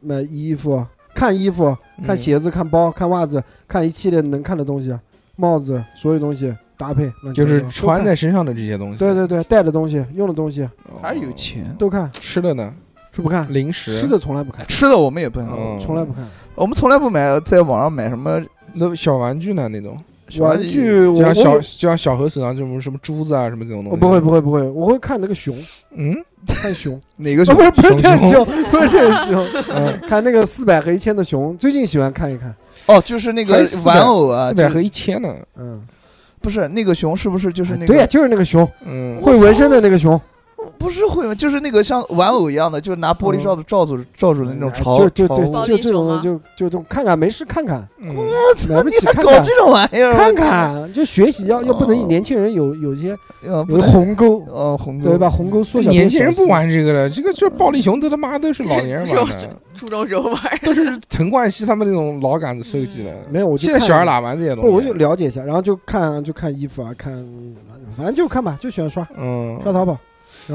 [0.00, 4.96] 买衣服，看衣服，看嗯鞋子，看包，看袜子，看一系列能看的东西，
[5.36, 8.98] 帽子，所有东西搭配，就是穿在身上的这些东西。
[8.98, 11.74] 对对对，带的东西，用的东西哦还是有钱。
[11.78, 12.74] 都看，吃的呢？
[13.12, 13.52] 是不看？
[13.52, 16.24] 零食吃的从来不看，吃的我们也不看，嗯从来不看。
[16.54, 18.40] 我们从来不买，在网上买什么
[18.74, 19.68] 那小玩具呢？
[19.68, 19.98] 那种
[20.38, 23.98] 玩具我就像小就像小何手上这种什么珠子啊什么这种东西。
[23.98, 25.56] 不会不会不会，我会看那个熊，
[25.94, 26.14] 嗯，
[26.46, 32.54] 看熊， 哪个熊不是不是这个熊，不是这个熊， 嗯，看那个四百和一千的熊，最近喜欢看一看，
[32.86, 35.34] 哦，就是那个玩偶啊，就是四百和一千的。
[35.56, 35.82] 嗯，
[36.40, 37.86] 不是那个熊，是不是就是那个？
[37.86, 40.20] 对呀，就是那个熊，嗯，会纹身的那个熊，
[40.80, 41.34] 不是会吗？
[41.34, 48.16] 就是那个像玩偶一样的，就是拿玻璃罩子罩住罩住的那种潮就就对，潮物就这种就就这种看看没事看看，嗯，
[48.70, 53.14] 买不起看看搞这种玩意儿，看看，就学习要要不能哦年轻人有有一些
[53.46, 55.28] 呃，有鸿沟，呃鸿沟对，吧？
[55.28, 55.90] 鸿沟缩小。
[55.90, 63.10] 年轻人不，玩这个了，这个就是暴力熊都他妈都是老年人玩的， 初中时候玩儿， 都是陈冠希他们那种老杆子设计的。
[63.30, 64.88] 没有，我现在小孩哪玩这些东不，西？
[64.88, 67.12] 我就了解一下，然后就看就看衣服啊，看
[67.94, 69.96] 反正就看吧，就喜欢刷嗯，刷淘宝。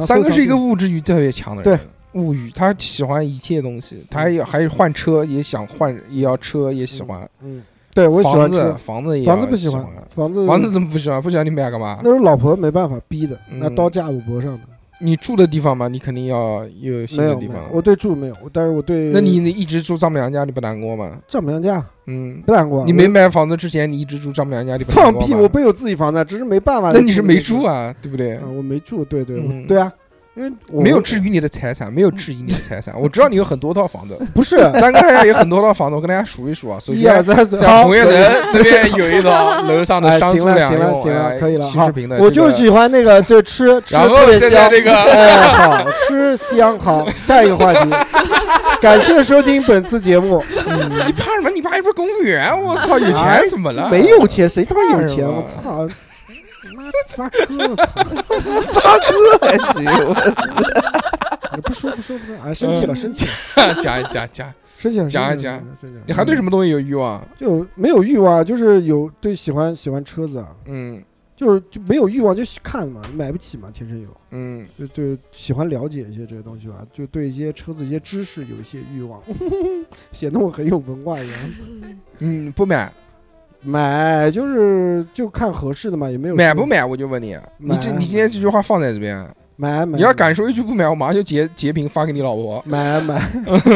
[0.05, 7.29] 三哥是一个物质欲特别强的人，对物欲，他喜欢一切东西，他也还换车，也想换，也要车，也喜欢。
[7.41, 7.61] 嗯，
[7.93, 11.21] 对我喜欢房子，车，房子也房子不喜欢，房子房子怎么不喜欢？
[11.21, 11.99] 不喜欢你买干嘛？
[12.03, 14.59] 那是老婆没办法逼的，嗯拿刀架我脖上的。
[15.01, 17.57] 你住的地方嘛，你肯定要有新没的地方。
[17.69, 21.17] 我对住没有，但是我对那你你一直住丈母娘家，你不难过吗？
[21.27, 26.91] 丈母娘家嗯，不难过，你没买房子之前，你一直住丈母娘家，你不难放屁，我不有自己房子，只是没办法。
[26.93, 27.63] 那你是没住？
[27.63, 28.43] 啊，对不对啊，？
[28.55, 29.91] 我没住，对对嗯对啊，
[30.35, 32.93] 因为我没有质疑你的财产，没有质疑你的财产。
[32.99, 36.77] 我知道你有很多套房子， 不是三哥还有很多套房子，我跟大家数一数啊。
[36.77, 38.11] 首一二先，三四，红叶城
[38.53, 47.89] 那边有一套楼上的行了行了住两用，行了，哎可以了，好七十平的，我就喜欢那个，就吃吃特别香，这个哎，好吃香，好， 下一个话题，
[48.81, 50.43] 感谢收听本次节目。
[51.07, 51.49] 你怕什么？
[51.49, 53.89] 你爸又不是公务员，我操，有哎钱怎么了？
[53.89, 55.25] 没有钱，谁他妈有钱？
[55.25, 55.87] 我操！
[57.07, 59.37] 发哥，发哥！
[59.41, 59.85] 还行，
[61.55, 67.25] 我不说不说不说，哎，生气了，生气了，讲一讲讲，生气了，讲一生气，你还对什么东西有欲望？
[67.37, 71.01] 就没有欲望，就是有对喜欢喜欢车子啊，嗯，
[71.35, 79.21] 就是就没有欲望就看嘛，买不起嘛，天生有，嗯，就就喜欢了解一些这些东西吧，就对一些车子一些知识有一些欲望，
[80.11, 81.39] 显得我很有文化一样。
[82.19, 82.91] 嗯，不买，
[83.65, 86.85] 买就是就看合适的嘛，也没有买不买？
[86.85, 89.17] 我就问你，你买这你今天这句话放在这边，
[89.55, 92.63] 买买，你要敢说一句不买，我马上就截截屏发给你老婆。
[92.67, 93.21] 买买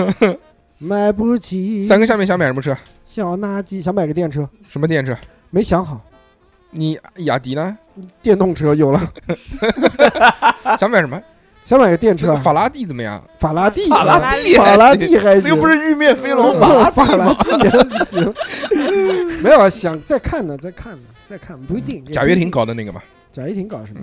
[0.78, 1.84] 买不起。
[1.86, 2.76] 三哥下面想买什么车？
[3.04, 5.16] 小垃圾，想买个电车，什么电车？
[5.50, 6.00] 没想好。
[6.72, 7.76] 你雅迪呢？
[8.22, 9.02] 电动车有了，
[10.80, 11.20] 想买什么？
[11.66, 13.24] 想买个电车，法拉第怎么样？
[13.38, 16.56] 法拉第，法拉第法拉第还行，那个不是玉面飞龙？
[16.56, 17.70] 嗯法法拉第也
[18.06, 18.34] 行。
[19.44, 22.04] 没有啊，想再看呢，再看呢，再看不一定。
[22.06, 23.02] 贾跃亭搞的那个嘛，
[23.32, 24.02] 贾跃亭搞什么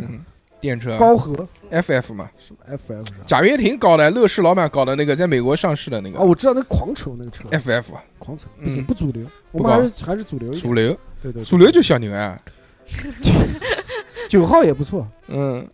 [0.60, 0.96] 电车。
[0.96, 1.46] 高和。
[1.72, 3.04] FF 嘛，什么 FF？
[3.26, 6.18] 贾跃亭搞的，乐视老板搞的那个，在美国上市的那个。
[6.18, 7.86] 哦，个我知道那狂丑那个车，FF
[8.18, 10.54] 狂丑不行，嗯不主流，我们还是还是主流。
[10.54, 11.44] 主流，对对，对。
[11.44, 12.38] 主流就小牛啊，
[14.30, 15.66] 九号也不错，嗯，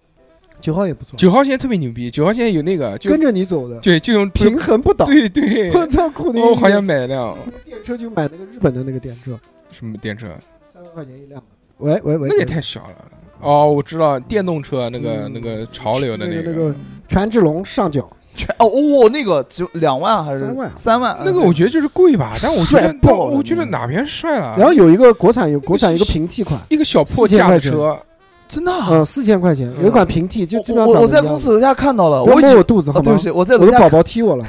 [0.63, 5.05] 九号也不错，九号现在特别牛逼，九号现在有那个就跟着你走的，对就用平衡不倒。
[5.05, 9.39] 对对，我操，苦的我好想买一辆电车就买那个日本的那个电车，
[9.73, 10.29] 什么电车，
[10.65, 11.43] 三万块钱一辆。
[11.79, 12.95] 喂喂喂，那个也太小了。
[13.41, 16.75] 哦，我知道电动车那个嗯那个潮流的那个那那个
[17.09, 20.39] 权志龙上脚，全哦哦，那个只两万还是？
[20.39, 20.71] 三万。
[20.77, 21.17] 三万？
[21.25, 24.55] 那个我觉得就是贵吧，但我觉得我觉得哪边帅了？
[24.57, 27.73] 然后有一个国产有国产一个平替款，一个小破4000架块钱。
[27.73, 27.99] 子车，
[28.53, 28.89] 真的啊。
[28.91, 33.19] 嗯，四千块钱，有一款平替，就基本上我我在公司楼下看到了，我以摸我肚子哦，好吗对不？
[33.19, 34.45] 起，我在我的宝楼下宝踢我了，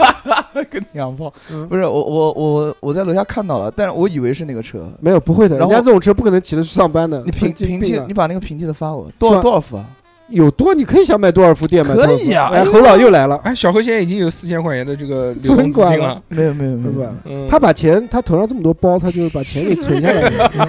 [0.70, 4.86] 跟娘炮，嗯不是我我我我在楼下看到了，但是我以为是那个车。
[5.00, 7.22] 没有不会的，人家这种车不可能骑着去上班的。
[7.24, 9.86] 你平平替啊，你把那个平替的发我，多少多少伏啊？
[10.28, 17.14] 有多你可以想买多少副电买多少可以呀哎，哎侯老又来了，哎，小何现在已经有四千块钱的这个 流动存款了资金了，没有没有对吧？
[17.24, 20.68] 嗯，他把钱，他头上这么多包，他就是把钱给存下来了，嗯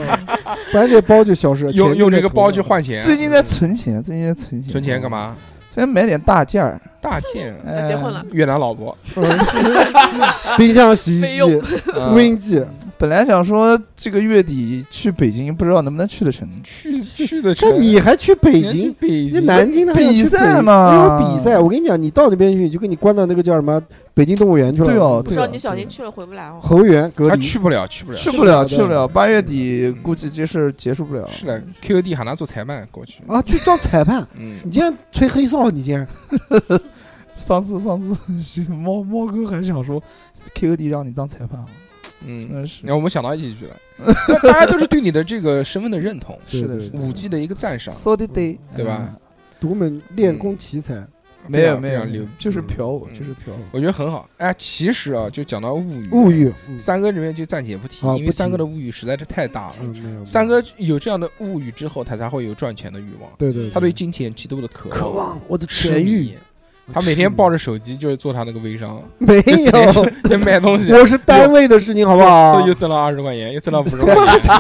[0.72, 1.72] 不然这包就消失了。
[1.72, 5.10] 用钱就用这个包上去换钱，最近在存钱，最近在存钱，存钱干？
[5.10, 5.36] 嘛？
[5.72, 8.98] 最近买点大件儿，大件， 他结婚了，越南老婆，
[10.58, 11.40] 冰箱、洗衣机
[12.12, 12.64] 录音机，
[12.98, 16.48] 本来想说这个月底去北京，不知道能不能去得成。
[16.64, 18.94] 去去的这你还去北京？
[19.00, 20.94] 北你京南京的比赛北嘛。
[20.94, 23.82] 因为比赛，我跟你讲，你到那边去，就给你关到那个叫什么
[24.14, 24.86] 北京动物园去了。
[24.86, 26.60] 对哦不知道你小心去了回不来哦。
[26.62, 27.30] 猴园隔离。
[27.30, 29.08] 他去不了，去不了，去不了，去不了。
[29.08, 31.26] 八月底估计这事结束不了。
[31.28, 36.06] 是的，QD 喊他做裁判过去，啊，去当裁判，嗯，你竟然吹黑哨，你竟然
[37.50, 40.00] 上次上次猫猫哥还想说
[40.54, 41.66] KOD 让你当裁判，
[42.04, 43.76] 真嗯，那是然后我们想到一起去了，
[44.44, 49.16] 大大家都是对你的这个身份的认同，是的，对是的五 G 的一个赞赏，so did they，对吧嗯？
[49.60, 51.04] 独门练功奇才，
[51.48, 53.60] 没有没有牛，就是嫖我，嗯就是嫖我。
[53.72, 54.30] 我觉得很好。
[54.38, 59.76] 哎，其实啊，就讲到物欲，物，欲，嗯三哥这边就暂且不提，因为三哥的物欲实在是太大了。
[60.24, 63.32] 三，哥有这样的物欲之后，他才会有赚钱的欲望。
[63.40, 66.38] 对对，他对金钱极度的渴渴望我的痴钱欲迷，，
[66.94, 72.68] 他每天抱着手机就是做他那个微商， 没有，就 买东西，我是单位的事情，好不好所以？
[72.68, 74.56] 又挣了二十块钱，又挣了五十块钱？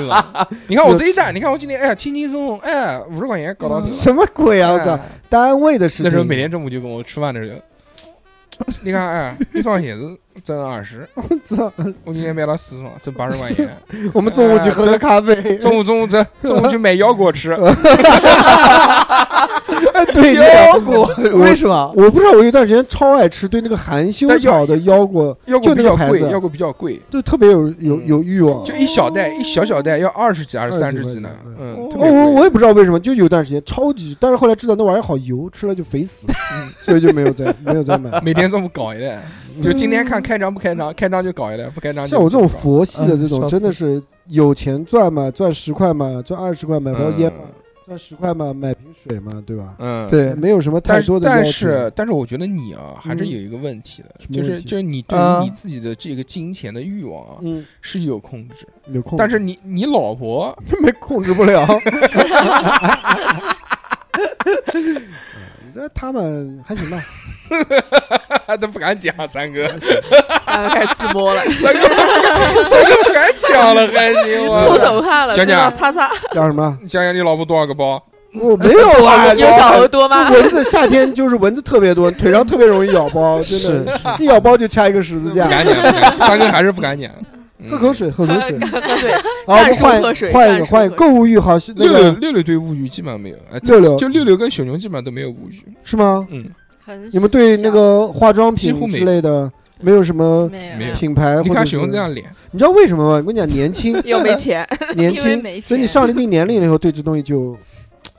[0.67, 3.79] 你看我这一单，你看我今天哎呀轻轻松松，哎五十块钱搞到。
[3.81, 4.73] 什么鬼啊！
[4.73, 4.99] 我操哎，
[5.29, 6.05] 单位的事情。
[6.05, 11.71] 那时候每天中午就跟我吃饭的时候，你看哎，一双鞋子挣二十，我操，
[12.03, 13.69] 我今天买了四双，挣八十块钱。
[14.13, 15.57] 我们中午去喝个咖啡。
[15.57, 17.57] 中午中午走，中午去买腰果吃。
[19.99, 21.93] 哎， 对，腰果，为什么？
[21.95, 28.63] 我不知道，我有段时间超爱吃对那个含羞草的腰果，腰果比较贵，腰果比较贵，就特别有有有欲望。
[28.63, 31.29] 就一小袋一小小袋要二十几还是三十几呢？
[31.59, 32.09] 嗯，我。
[32.09, 36.25] 我我也不知道为什么，就有段时间超级，但是后来知道那玩意儿好油，吃了就肥死，
[36.81, 38.19] 所以就没有再没有再买。
[38.21, 39.23] 每天中午搞一袋，
[39.63, 47.39] 就今天看开张不开张，开张就搞一袋，不开张像我这种佛系的这种，嗯真的是有钱赚嘛，赚十块嘛，赚二十块买包烟嘛，
[47.89, 49.75] 赚十块嘛，买瓶水嘛，对吧？
[49.79, 50.09] 嗯，嗯。
[50.09, 61.65] 对，没有什么太多的要求是但是我觉得你啊，还是嗯有一个问题的，就是就是你对于啊你自己的这个金钱的欲望啊嗯，是有控制，有空，但是你你老婆 没控制不了。
[65.73, 66.97] 那他们还行吧，
[68.59, 69.67] 都不敢讲，三哥，
[70.45, 71.79] 三个开始自摸了，三哥
[72.65, 76.09] 三哥不敢讲了，还行， 出我手汗了，讲讲擦擦。
[76.31, 76.77] 讲什么？
[76.81, 78.01] 你想想你老婆多少个包？
[78.41, 80.29] 我没有啊， 有小猴多吗？
[80.29, 85.45] 蚊子夏天就是蚊子特别多，腿上特别容易咬包，真的，一咬包就掐一个十字架。
[85.45, 87.09] 不敢讲三哥还是不敢讲。
[87.59, 88.57] 嗯喝口水，喝口水。
[88.69, 89.11] 喝水，
[89.45, 95.61] 好，我们换术喝水换一个，换一个购物欲好是那六六个六六对物欲基本上没有，哎，六六就六六跟熊熊基本上都没有物欲。
[95.83, 96.25] 是吗？
[96.31, 96.49] 嗯，
[97.11, 99.51] 你们对那个化妆品之类的
[99.81, 103.09] 没有什么没没有品牌，你看或者是熊这样脸，你知道为什么吗？
[103.15, 107.57] 我跟你讲，年轻 又没钱，年轻，没所以你上了一定年龄了以后，对这东西就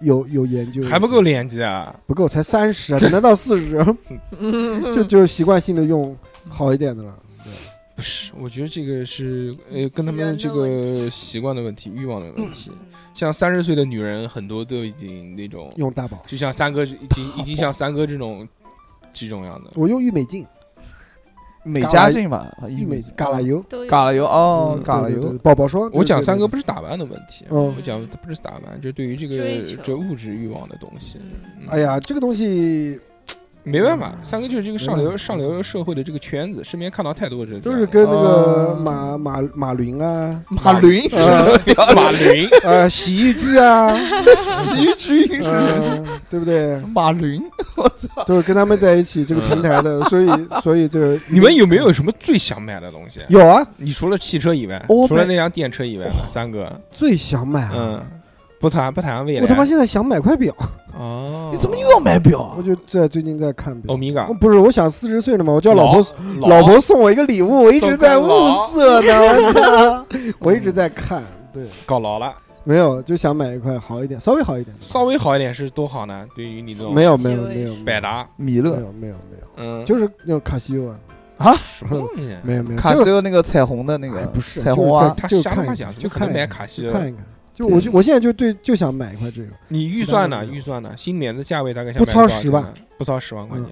[0.01, 1.95] 有有研究，还不够年纪啊！
[2.07, 3.84] 不够，才三十啊，等到到四十，
[4.95, 6.16] 就就习惯性的用
[6.49, 7.12] 好一点的了。
[8.01, 12.70] 不是，我觉得这个是呃跟他们这个习惯的问题、欲望的问题。
[13.12, 18.48] 像三十岁的女人，很多都已经那种，用大宝，就像三哥已经 已经像三哥这种
[19.12, 19.70] 这种样的。
[19.74, 20.46] 我用郁美净，
[21.62, 25.90] 美加净吧，郁美嘎啦油，嘎啦油哦嗯，嘎啦油宝宝霜。
[25.92, 31.18] 我讲三哥不是打扮的问题，嗯我讲的不是打扮，就对于这个这物质欲望的东西。
[31.68, 32.98] 哎呀，这个东西
[33.62, 38.76] 没办法，三哥就是这个上流上流社会的这个圈子，身边看到太多人都是跟那个哦。
[38.80, 41.58] 马马马云啊，马云呃
[41.94, 43.94] 马云，呃，洗衣机啊，
[44.42, 45.40] 洗衣机。
[45.42, 46.80] 嗯，对不对？
[46.94, 47.42] 马云，
[48.26, 50.28] 都是跟他们在一起这个平台的， 所以
[50.62, 53.20] 所以这个你们有没有什么最想买的东西？
[53.28, 53.66] 有啊？
[53.76, 57.72] 你除了汽车以外，除了那辆电车以外的三哥，最想买啊！
[57.74, 58.02] 嗯，
[58.61, 59.40] 不谈不谈未来。
[59.42, 60.54] 我他妈现在想买块表，
[60.96, 62.62] 哦， 你怎么又要买表啊我？
[62.62, 63.96] 就在最近在看表欧。
[63.96, 64.36] 米伽哦？
[64.38, 66.06] 不是，我想四十岁了嘛，我叫老婆
[66.40, 68.28] 老老婆送我一个礼物，我一直在物
[68.74, 70.06] 色呢，我操！
[70.40, 72.34] 我一直在看，对，搞老了，
[72.64, 74.76] 没有就想买一块好一点，稍微好一点。
[74.78, 76.26] 稍微好一点是多好呢？
[76.36, 80.96] 对于你这种没有没有没有百达，米勒没有没有没有，嗯，就是那种卡西欧啊，
[81.38, 82.36] 啊什么东西？
[82.42, 86.92] 没有没有，就卡西欧那个彩虹的那个哎不是彩虹啊就是在，他就看一瞎他妈讲，就看买卡西欧？
[86.92, 87.24] 看一看。
[87.61, 90.44] 就我就我现在就对就想买一块这个，你预算呢？
[90.46, 90.92] 预算呢？
[90.96, 93.66] 新年的价位大概不超10万，不超十万块钱，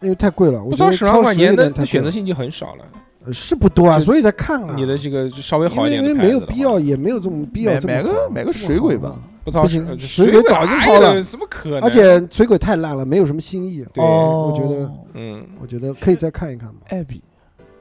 [0.00, 2.84] 因为太贵了，我不觉得超十万块钱，点太贵了那选择性就很少了。
[3.24, 4.74] 呃是不多啊，所以才看啊。
[4.76, 9.16] 你的这个稍微因好一点因为没有必要，也没有这么必要买买个这么买个水鬼吧。
[9.44, 11.80] 不超十，水鬼早就哪超了么可能？
[11.82, 13.84] 而且水鬼太烂了，没有什么新意。
[13.92, 16.80] 对我觉得嗯，我觉得可以再看一看嘛。
[16.88, 17.22] 艾比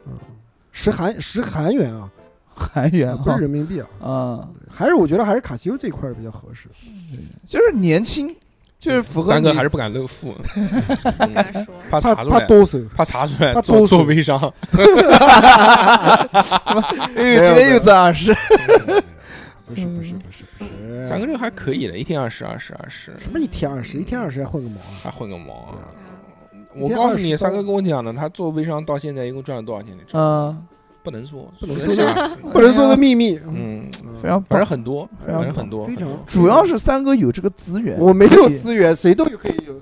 [0.07, 0.13] 嗯
[0.71, 2.07] 十韩十韩元啊，
[2.53, 6.69] 韩元不是人民币啊，啊，还是我觉得还是卡西欧这一块儿比较合适。
[7.47, 8.35] 就是年轻，
[8.79, 11.65] 就是符合三哥还是不敢露富，不敢说。
[11.89, 14.37] 怕怕查出来，怕哆嗦，怕查出来怕做哆嗦做微商。
[17.15, 18.33] 哎，今天又赚二十，
[19.67, 24.93] 不是不是不是不是，三哥这个还可以的，一天二十二十二十，什么一天二十，一天二十还混个毛啊？
[25.03, 25.77] 还混个毛啊！
[26.75, 29.91] 我告诉你，三哥跟我讲的，他做微商到现在一共赚了多少钱？
[29.93, 30.19] 你知道
[30.51, 30.63] 吗？
[31.01, 33.39] 嗯，不能说，不能说说吓死 不能说的秘密。
[33.47, 33.89] 嗯，
[34.21, 34.65] 非常反正。
[34.65, 39.73] 很多，反正很多，非常主要是三哥有这个资源，我没有资源，谁都可以有。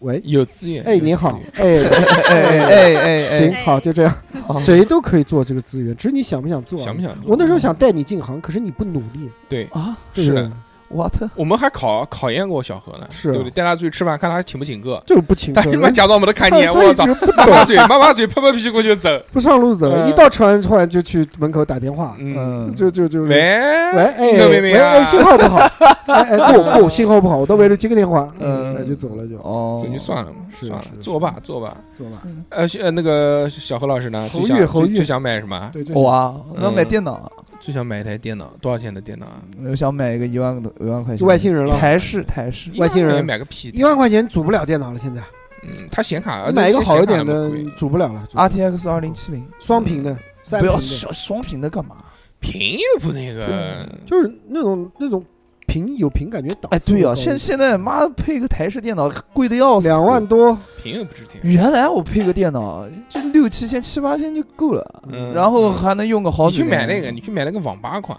[0.00, 0.82] 喂，有资源。
[0.84, 1.84] 哎，你好资源，哎，
[2.26, 4.12] 哎哎哎哎 行，好，就这样，
[4.48, 6.84] 哎，谁都可以做这个资源，只是你想不想做啊。
[6.84, 7.30] 想不想做？
[7.30, 10.52] 我那时候想带你进行，可是你不努力，对，啊是的，
[10.94, 11.12] ，what？
[11.34, 13.50] 我们还考考验过小何呢，是啊对不对？
[13.50, 15.02] 带他出去吃饭，看他请不请客。
[15.06, 17.20] 就是不请客但，他妈假装没得看见，我操他一直！
[17.26, 19.08] 不抹抹嘴，抹抹嘴，拍拍屁股就走。
[19.32, 25.58] 不上路走，嗯一到吃完饭就去门口打电话，嗯，嗯，就就就喂喂，哎喂哎，信号不好，
[26.06, 31.76] 哎 哎，够够，信号不好，我到外头接个电话，嗯那就走了就，哦所以就算了嘛，算了是是，是做吧坐吧。
[31.96, 32.22] 坐吧。
[32.50, 34.28] 呃，呃，那个小何老师呢？
[34.32, 35.70] 侯玉侯玉最最想买什么？
[35.72, 37.30] 对，就我啊，我要买嗯电脑，
[37.62, 39.40] 最想买一台电脑，多少钱的电脑啊？
[39.64, 41.18] 我想买一个一万的一万块钱。
[41.18, 41.78] 就外星人了。
[41.78, 43.12] 台式台式，外星人。
[43.12, 43.70] 一万块钱买个屁！
[43.72, 45.22] 一万块钱组不了电脑了，现在。
[45.62, 48.48] 嗯，他显卡，买一个好一点的组不了了，组不了。
[48.48, 51.98] RTX 二零七零，双屏的、三不要屏的，双双屏的干嘛？
[52.40, 55.24] 屏又不那个，就是那种那种
[55.72, 60.22] 屏有屏感觉档哎，对啊，现现在妈配个台式电脑贵的要死，两万。
[60.26, 61.40] 多，屏又不值钱。
[61.42, 66.78] 原来我配个电脑就六七千、七八千就够了，嗯然后还能用个好你去年。
[66.78, 68.16] 买那个，你去买那个网吧款，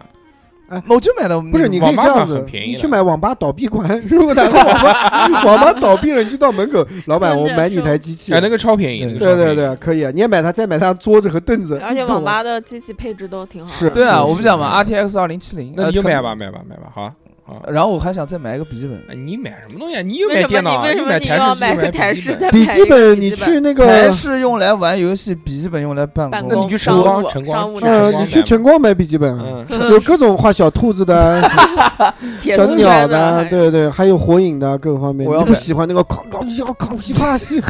[0.90, 13.78] 我就买的不是你可以网吧这样子很，便宜的你去买网吧倒闭款，如果哪个网吧网吧倒闭了，你就到门口，老板，我买你台机器哎，，那个超便宜，那个超便宜对对对，可以，啊你也买它，再买它桌子和凳子，而且网吧的机器配置都挺好的。
[13.78, 16.36] 是对啊，是我不讲嘛，RTX 二零七零，那你买吧，。
[16.36, 17.62] 买吧，买吧，好啊，好啊。
[17.68, 20.02] 然后我还想再买一个笔记本，哎你买什么东西啊？
[20.02, 26.46] 你又为什么买电脑，你为什么又买台要式机，又买个台式笔记本笔记本，你笔记本去那台个式用来玩游戏，笔记本用来办公。
[26.50, 31.42] 那你去晨光晨光商务晨呃，光你去晨光买笔记本啊，嗯，有各种画小兔子的、
[32.42, 35.28] 小丝鸟的，对对，还有火影的各方面。
[35.28, 37.62] 你就不我要买喜欢那个哐哐西哐西啪西，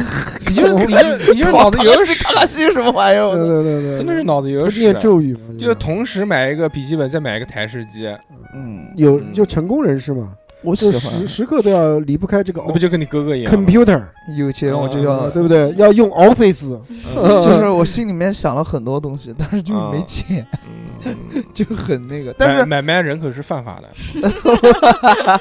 [0.48, 3.34] 你就你就 你就是脑子有屎，卡卡西什么玩意对儿？
[3.36, 4.98] 对对对，真的是脑子有屎念。
[4.98, 8.06] 咒语嘛，就同时买一个笔记本，再买一个台式机，
[8.54, 11.26] 嗯，有嗯就成功人士嘛，我喜就时欢。
[11.26, 14.02] 时刻都要离不开这个那不就跟你哥哥一样吗？computer，
[14.36, 15.72] 有钱我就呃要，对不对？
[15.78, 16.78] 要用 Office，
[17.16, 17.24] 嗯。
[17.42, 20.46] 就是我心里面想了很多东西，但是就是没啊钱，
[21.06, 21.16] 嗯，
[21.54, 22.34] 就很那个。
[22.38, 23.88] 但是买买卖人口是犯法的，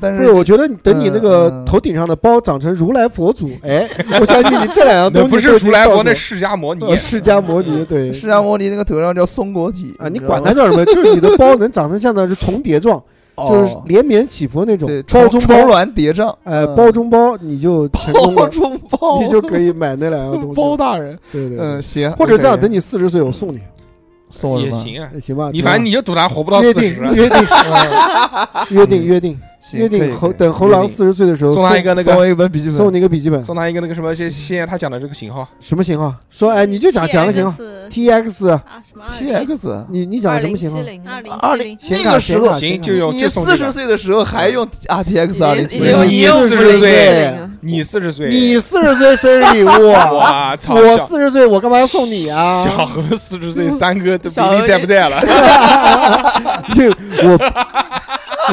[0.00, 3.88] 但不是，我觉得你等你那个头顶上的包长成如来佛祖，哎，
[4.20, 6.84] 我相信你这两样那不是东西都已经如来佛，那释迦摩尼。
[6.84, 6.96] 呃。
[6.96, 13.00] 释迦摩尼，对，释迦摩尼那个头上叫松果体啊，你管它叫什么，就是你的包能长成像那是重叠状，
[13.36, 16.74] 就是哦连绵起伏那种对包中包，重峦叠嶂，呃，嗯。
[16.76, 20.54] 包中包你就 成功包了，中包，你就可以买那两样东西。
[20.60, 23.58] 包大人，对对，嗯，行，或者这样，等你四十岁，我送你，
[24.30, 25.50] 送我，也行啊，哎行吧？
[25.52, 36.12] 你反正你就赌他活不到约定四十，约定嗯约定约定约定，猴可以可以等猴狼四十岁的时候送他一个那送我个，一本笔记本，送你一个笔记本，送他一个那个什么，现现在他讲的这个型号，什么型号？
[36.30, 37.52] 说哎，你就讲讲个型号。
[37.52, 39.86] 什么 T X。
[39.90, 40.78] 你你讲什么型号？
[40.78, 45.76] 二零二零那个时候行就用你四十岁的时候还用 R T X 二零你
[46.16, 52.64] 已经40 40岁你四十岁，你四十岁生日礼物，我 操，我四十岁，我干嘛要送你啊？
[52.64, 55.22] 小何四十岁，三哥都不定在不在了。
[56.74, 56.88] 就
[57.28, 57.38] 我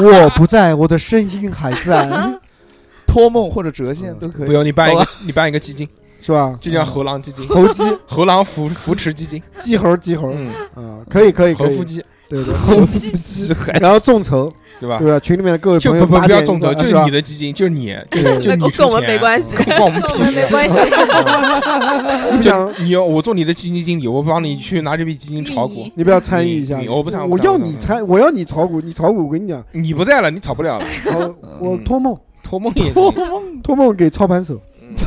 [0.02, 2.08] 我不在，我的声音还在，
[3.06, 4.46] 托梦或者折现都可以。
[4.46, 5.88] 不用你办一个，你办一个基金，
[6.20, 6.56] 是吧？
[6.60, 10.30] 就叫猴狼基金，猴基 猴狼扶扶持基金，鸡猴鸡猴。
[10.32, 14.98] 嗯，啊，可以可以可以，对对，猴腹鸡，然后众筹，对吧？
[15.00, 15.10] 对？
[15.10, 15.18] 吧？
[15.18, 19.56] 群里面的各位就朋友不不不要众筹，就是你的基金，就是你，就你跟你出钱我们没关系。
[19.56, 20.30] 跟我们屁事。
[20.30, 20.78] 没关系，
[22.32, 30.86] 你讲你要我做你的基金经理，我帮你去拿这笔基金炒股，你不要参与一下，我不参我要我不参你参，我要你炒股，你炒股，我跟你讲，你不在了，你炒不了了。
[31.06, 32.16] 我我托梦。
[32.42, 33.12] 托梦也行，
[33.62, 34.60] 托梦给操盘手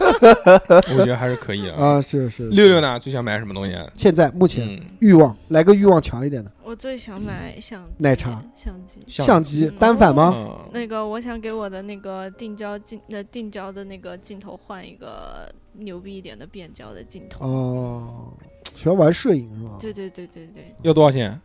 [0.00, 1.74] 我觉得还是可以的。
[1.74, 2.48] 啊，是是。
[2.48, 3.86] 六六呢，最想买什么东西啊？
[3.94, 8.98] 现在目前嗯，欲望来个欲望强一点的我最想买相机奶茶相机。
[9.06, 10.32] 相机嗯单反吗？
[10.34, 17.46] 嗯，那个，我想给我的那个定焦镜，呃，定焦的那个镜头换一个牛逼一点的变焦的镜头。
[17.46, 18.32] 哦，
[18.74, 19.76] 喜欢玩摄影是吧？
[19.80, 21.40] 对对对对对，要多少钱？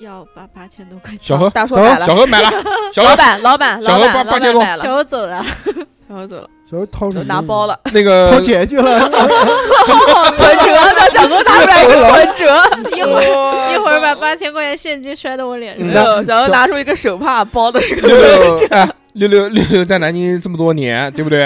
[0.00, 1.18] 要八八千多块钱。
[1.20, 2.50] 小何，小大叔买了，小何买了，
[2.92, 5.44] 小何老板老板小何老板老八八千多板买了，小何走了，
[6.08, 7.24] 小何走了，小何掏什么？
[7.24, 8.98] 拿包了，那个 掏钱去了。
[10.34, 16.24] 存折的小何拿出来一个存折，一会儿一会儿把八千块钱现金摔到我脸上。
[16.24, 18.16] 小何拿出一个手帕包的一个六
[18.56, 21.44] 存折，六哎，六六六六在南京这么多年，对不对？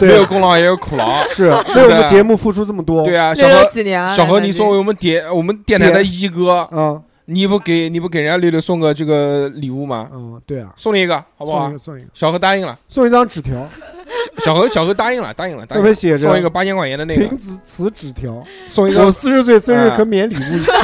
[0.00, 1.24] 没对有，功劳也有苦劳。
[1.26, 3.04] 是为我们节目付出这么多。
[3.04, 4.14] 对啊，小何，几年啊？
[4.14, 10.08] 小何，你作为我们电我们电台的一哥，嗯，你不给你不给人家六六送个这个礼物吗？
[10.14, 11.78] 嗯，对啊，送你一个，好不好送一个？
[11.78, 13.66] 送一个，小何答应了，送一张纸条，
[14.44, 15.84] 小何小何答应了，答应了，答应了。
[15.84, 20.72] 上面写着送一个八千块钱的那个凭，此此纸条， 送一个我四十岁生日可免礼物一次。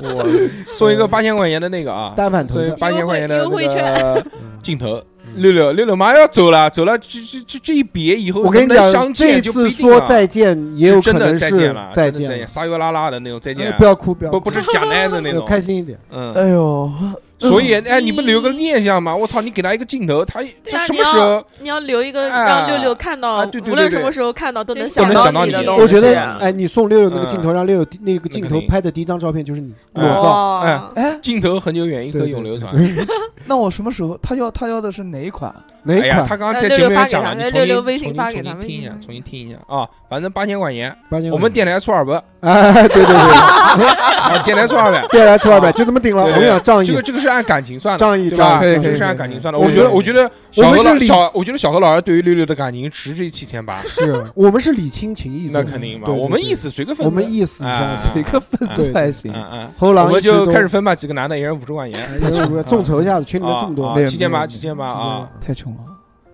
[0.00, 0.26] 我
[0.72, 4.24] 送一个八千块钱的那个啊，单反头送一个像，八千块钱的优惠那券个
[4.62, 5.02] 镜头。
[5.34, 12.48] 六六六六马上要走了，走了，这这这这一别以后我跟你能不能讲，相这一见就不次说一定了再见，也有可真的能是再见了，再真的再见，见。
[12.48, 15.98] 撒悠拉拉的那种再哎见，不要哭，不要哭，不不是假奶的那种，开心一点。
[16.10, 16.90] 嗯，哎呦，
[17.38, 19.14] 所以哎，你不留个念想吗？
[19.14, 21.44] 我操，你给他一个镜头，他什么时候？
[21.60, 25.82] 你要留一个哎让六六看到啊对，对无论什么时候看到都能都想到你你的东西。
[25.82, 30.22] 我觉得，啊哎，你送六六那个镜头，嗯让六六那个镜头拍的第一张照片就是你哎裸照。
[30.22, 32.72] 哦哎哎，镜头很久远，一颗永流传。
[33.46, 35.54] 那我什么时候他要他要的是哪一款？
[35.84, 36.26] 哪一款？
[36.26, 39.88] 他刚刚呃在节目里面讲了，你重新重新发给他重新听一下，重新听一下啊！
[40.08, 43.14] 反正八千块钱，八千我们电台出二百，哎，对对对，
[43.86, 45.06] 啊，电台出二百。
[45.08, 46.22] 电来出二百，就这么定了。
[46.22, 48.60] 我对跟你讲，仗义这个，这个是按感情算的，仗义，对吧？
[48.60, 49.58] 仗义，这是按感情算的。
[49.58, 56.08] 我觉得，我觉得小何我们是小，我觉得小何老师对于六六的感情值这七千八，是我们是礼轻情意重，那肯定嘛。
[56.08, 59.32] 我们意思随个分子，我们意思一哎下，谁个分对子才行？
[59.32, 62.00] 嗯嗯，我们就开始分吧，几个男的，一人五十块钱，
[62.66, 65.80] 众筹一下子，群里面这么多啊，没有七千八，七千八啊，太穷了。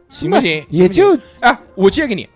[0.08, 0.64] 行不行？
[0.70, 2.28] 也就哎，我借给你，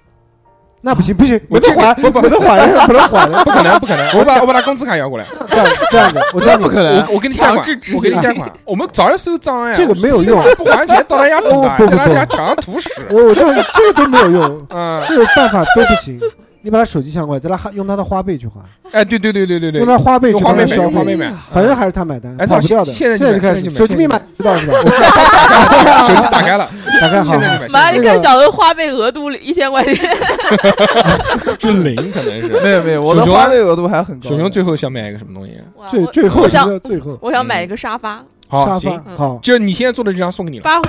[0.80, 6.62] 那不行不行，我借给没得还，不不没得还了，不能还的，不可能，不可能， 我把我把他工资卡要过来，这样这样子，我知道你。
[6.68, 11.96] 不可能我我给你贷款强制执，我给你行贷款， 我们早上收账呀，这个没有用，不还钱到他家赌啊，哦不不不。
[11.96, 16.20] 在他家墙上吐屎，我我这个这个都没有用，嗯，这个办法都不行。
[16.68, 18.60] 你把他手机抢过来，在他哈用他的花呗去还，
[18.92, 19.80] 哎，对对对对对对。
[19.80, 21.16] 用，他花呗去用花呗消费，
[21.50, 22.92] 反正还是他买单，哎跑不掉的。
[22.92, 24.74] 现在就开始，手机密码知道是吧？
[26.06, 26.68] 手机打开了，
[27.00, 27.40] 打开好。
[27.70, 29.94] 妈，你看小何花呗额度一千块钱，
[31.58, 32.60] 是零，可能是。
[32.62, 34.28] 没有没有，我的花呗额度还很高。
[34.28, 35.52] 熊熊最后想买一个什么东西？
[35.88, 36.46] 最最后
[36.80, 37.18] 最后？
[37.22, 40.64] 我想买一个沙发，好，沙行，发好，就你现在做的这张送给你了。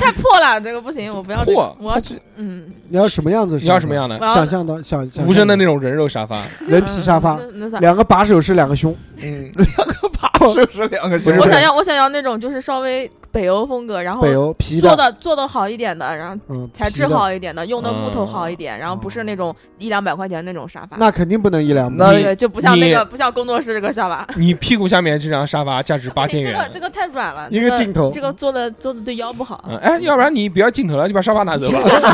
[0.00, 1.52] 太破了，这个不行，我不要这个。
[1.54, 3.58] 破，我要去嗯，你要什么样子？
[3.58, 3.94] 你要什么？
[3.94, 4.16] 样的？
[4.18, 7.38] 想象的想想无声的那种人肉沙发，人皮沙发，
[7.80, 9.50] 两个把手是两个胸，嗯，
[10.54, 20.96] 是不是两个不是我想要我想要那种就是稍微北欧风格，然后北欧皮做的，做的好一点的，然后嗯，材质，好一点的，用的木头好一嗯点，然后不是那种一两百块钱那种沙发。
[20.98, 22.22] 那肯定不能一两那百。
[22.22, 26.84] 对，就不像那个不像工作室这个沙发， 你屁股下面这张沙发价值八千元这个这。
[26.84, 29.64] 个太软了，一这个镜头这个做的做的对腰不好。
[29.66, 31.80] 嗯，哎，要不然你不要镜头了，你把沙发拿走吧。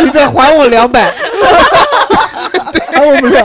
[0.00, 1.14] 你再还我两百，
[2.92, 3.44] 还我们俩。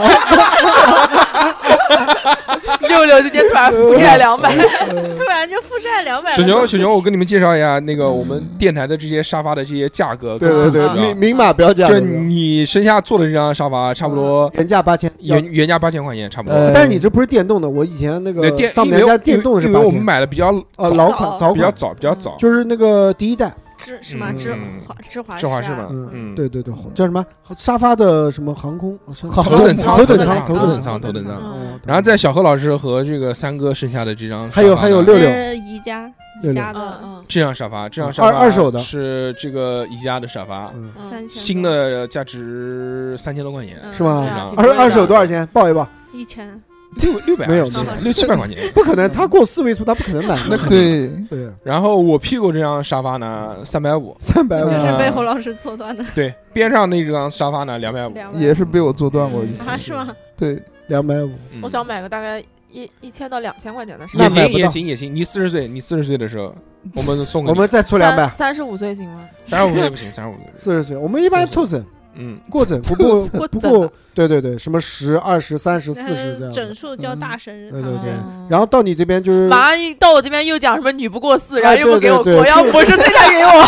[2.94, 4.54] 六六今天突然负债两百，
[5.16, 6.30] 突然就负债两百。
[6.36, 10.38] 小熊，小熊，我跟你们介绍一下那个我们电台的这些沙发的这些价格。
[10.38, 15.10] 对对对，啊明明码标价就，你身下坐的这张沙发，差不多原价八千。
[15.20, 16.54] 原原价八千块钱，差不多。
[16.54, 23.52] 呃但是你这不是电动的，我以前那个那电，丈母娘家电动是八因为我们，买的比较呃，老款早款，比较早，比较早，就是那个第一代，
[23.84, 24.36] 芝什么嗯。
[24.36, 26.34] 芝嗯华芝华芝华士士啊嘛嗯，嗯。
[26.34, 27.24] 对对对，叫什么？
[27.58, 28.98] 沙发的什么航空，
[29.30, 31.40] 头等舱，头等舱，头等舱，头等舱。
[31.86, 36.10] 然后在小何老师和这个三哥剩下的这张还有还有六六是宜家
[36.42, 44.26] 宜家的这张沙发，这张沙二发二手的是这个宜家的沙发，嗯，嗯三千新的价值三千多块钱，嗯是吗
[44.56, 45.46] 二二手多少钱？
[45.52, 46.60] 报一报，一千，
[46.96, 47.64] 六六百没有
[48.00, 48.70] 六七百块钱。
[48.74, 50.38] 不可能，他过四位数，他不可能买。
[50.48, 51.26] 那肯定。
[51.28, 58.12] 对，对，然后我屁股这张沙发呢，三百五， 三百五就，是嗯被侯老师坐断的对，边上那张沙发呢，两百五。
[58.34, 59.68] 也是被我坐断过一次。
[59.68, 60.14] 啊是吗？
[60.36, 64.24] 对，两百五，嗯我想买个大概一一千到两千块钱的沙发。
[64.24, 66.54] 那买不到行也行也行，你四十岁，你四十岁的时候，
[66.96, 69.24] 我们送给我们再出两百，三十五岁行吗？
[69.46, 71.84] 三十五岁不行，三十五岁，四十岁，我们一般凑整
[72.16, 76.74] 嗯，过 整，不过过不过，对对对，什么十、二十、三十、那四十这样整。
[76.74, 83.64] 数叫大生日，对对对嗯然后到你这边就是马上一到我这边又讲什么女不过四，哎然后又不给我过，对对对要不是这才给我。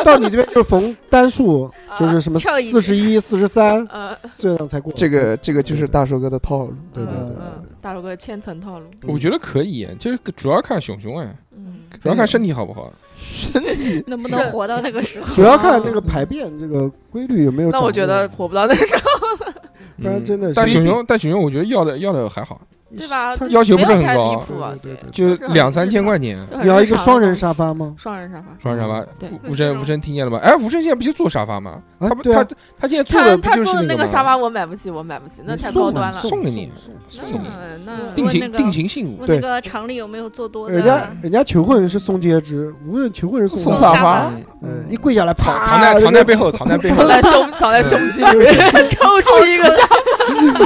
[0.04, 4.92] 到你这边就是逢单数，就是什么跳一四十一、四十三呃 这样才过。
[4.94, 6.74] 这个这个就是大寿哥的套路。
[6.92, 7.36] 对对对
[7.80, 8.86] 大寿哥千层套路。
[9.06, 12.92] 我觉得可以，就是主要看熊熊哎，嗯，主要看身体好不好。
[13.16, 15.34] 身体能不能活到那个时候？
[15.34, 17.70] 主要看那个排便这个规律有没有。
[17.70, 19.02] 那我觉得活不到那个时候，
[20.00, 22.60] 不然真的是但熊熊，但熊熊，我觉得要的要的还好，
[22.96, 23.34] 对吧？
[23.36, 26.38] 他要求不是很高离谱啊，对对对就两三千块钱。
[26.62, 27.94] 你要一个双人沙发吗？
[27.96, 28.46] 双人沙发。
[28.62, 30.38] 双人沙发，对吴声吴声听见了吗？
[30.42, 31.80] 哎，吴声现在不就坐沙发吗？
[32.00, 32.46] 他不他
[32.78, 36.20] 他现在坐的不就是他坐的那个沙发我买不起，我买不起，那太高端了。
[36.20, 36.70] 送给你
[37.08, 37.44] 送给你
[37.84, 39.24] 那定情定情信物。
[39.26, 40.74] 对那个厂里有没有做多的？
[40.74, 44.32] 人家人家求婚是送戒指，无论求婚是送送沙发沙发，
[44.62, 47.08] 嗯，一跪下来，藏啪，藏在藏在背后，藏在背后藏。
[47.08, 49.96] 在胸藏在胸肌里 面，抽出一个沙发，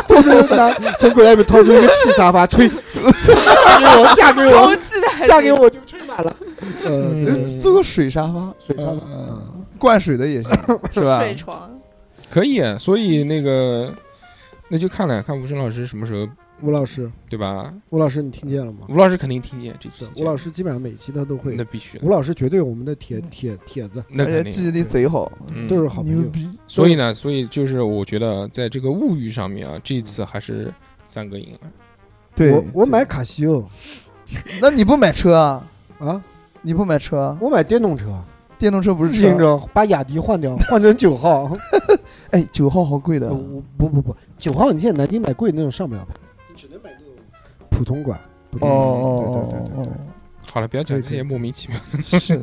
[0.07, 4.77] 掏出拿从口袋里面掏出一个气沙发，吹，嫁给我，嫁给我，
[5.27, 6.37] 嫁给我就吹满了。
[6.85, 7.25] 呃，嗯。
[7.25, 7.59] 对。
[7.59, 8.93] 做个水沙发，水沙发。
[9.07, 9.65] 嗯。
[9.79, 10.53] 灌水的也行，
[10.93, 11.19] 是吧？
[11.21, 11.71] 水床，
[12.31, 13.93] 可以，所以那个
[14.69, 16.27] 那就看了看吴声老师什么时候，
[16.61, 17.73] 吴老师，对吧？
[17.91, 18.87] 吴老师，你听见了吗？
[18.89, 26.23] 吴老师肯定听见这期是节目，吴老师基本上每期他都会那，必须的吴，老师绝对我们的铁铁铁子，那记忆力贼好，嗯都是好朋友。
[26.23, 26.49] 牛逼。
[26.67, 30.73] 所以呢，所以就是我觉得在这个物欲上面啊，这一次还是
[31.07, 31.71] 三哥赢了。
[32.35, 33.65] 对，我我买卡西欧
[34.61, 35.67] 那你不买车啊？
[35.99, 36.23] 啊，
[36.63, 37.39] 你不买车啊？
[37.41, 38.21] 我买电动车，
[38.59, 39.21] 电动车不是自？
[39.21, 41.57] 行车，把雅迪换掉，换成九号。
[42.31, 43.33] 哎，九号好贵的
[43.77, 46.28] 不不不，九号你现在南京买贵的那种上不了牌，你
[46.59, 47.15] 只能买这种
[47.71, 48.21] 普通馆。
[48.51, 52.39] 普通哦哦对对对对对哦哦，好了，不要讲这些莫名其妙，哦， 是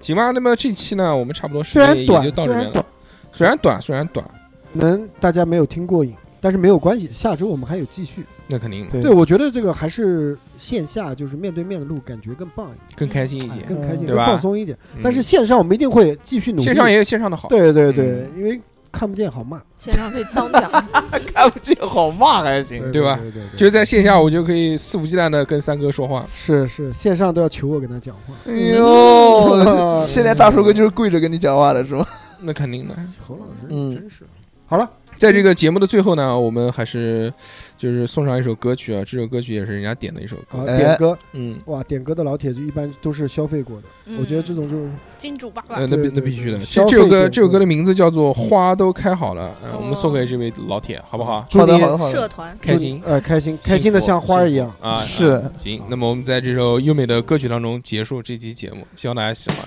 [0.00, 0.30] 行吧？
[0.32, 2.86] 那么这期呢，我们差不多时间也虽然到这边了虽然短。
[3.32, 4.30] 虽然短，虽然短，
[4.72, 8.24] 能大家没有听过瘾，但是没有关系，下周我们还有继续。
[8.48, 14.76] 那肯定对对，我觉得这个还是线下就是面对面的录，感觉更棒一点，更开心一哎点，更开心，更对吧放松一点。
[14.94, 16.64] 嗯但是线上我们一定会继续努力。
[16.64, 17.48] 线上也有线上的好。
[17.48, 18.60] 对对对，因为
[18.92, 20.70] 看不见好骂，线上可以脏讲，
[21.34, 22.92] 看不见好骂还行。
[22.92, 26.24] 对吧对对对，就是在线下，我就可以肆无忌惮的跟三哥说话。
[26.36, 28.34] 是是，线上都要求我跟他讲话。
[28.46, 32.06] 哎呦，现在大叔哥就是跪着跟你讲话的是吗？
[32.42, 32.94] 那肯定的。
[33.20, 34.24] 侯老师，嗯真是
[34.66, 34.88] 好了，
[35.22, 37.32] 在这个节目的最后呢，我们还是
[37.78, 40.64] 就是送上一首歌曲啊，这首歌曲也是人家点的一首啊，歌。
[40.66, 46.58] 哎点歌嗯，哇，点歌的老铁就一般都是消费过的，我觉得这种就是金主爸爸呃，那必那必须的。
[46.58, 51.46] 这这首歌这首歌的名字叫做《花都开好了》，呃，我们哦送给这位老铁，好不好？
[51.48, 54.74] 祝你好的好的好的，社团开心，呃开心开心的像花儿一样。
[54.80, 54.94] 啊！
[54.96, 59.58] 是啊行，那么我们在这首优美的歌曲当中结束这期节目，希望大家喜欢。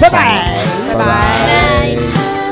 [0.00, 0.64] 拜拜。
[0.88, 1.94] 拜拜。
[1.94, 2.47] 拜。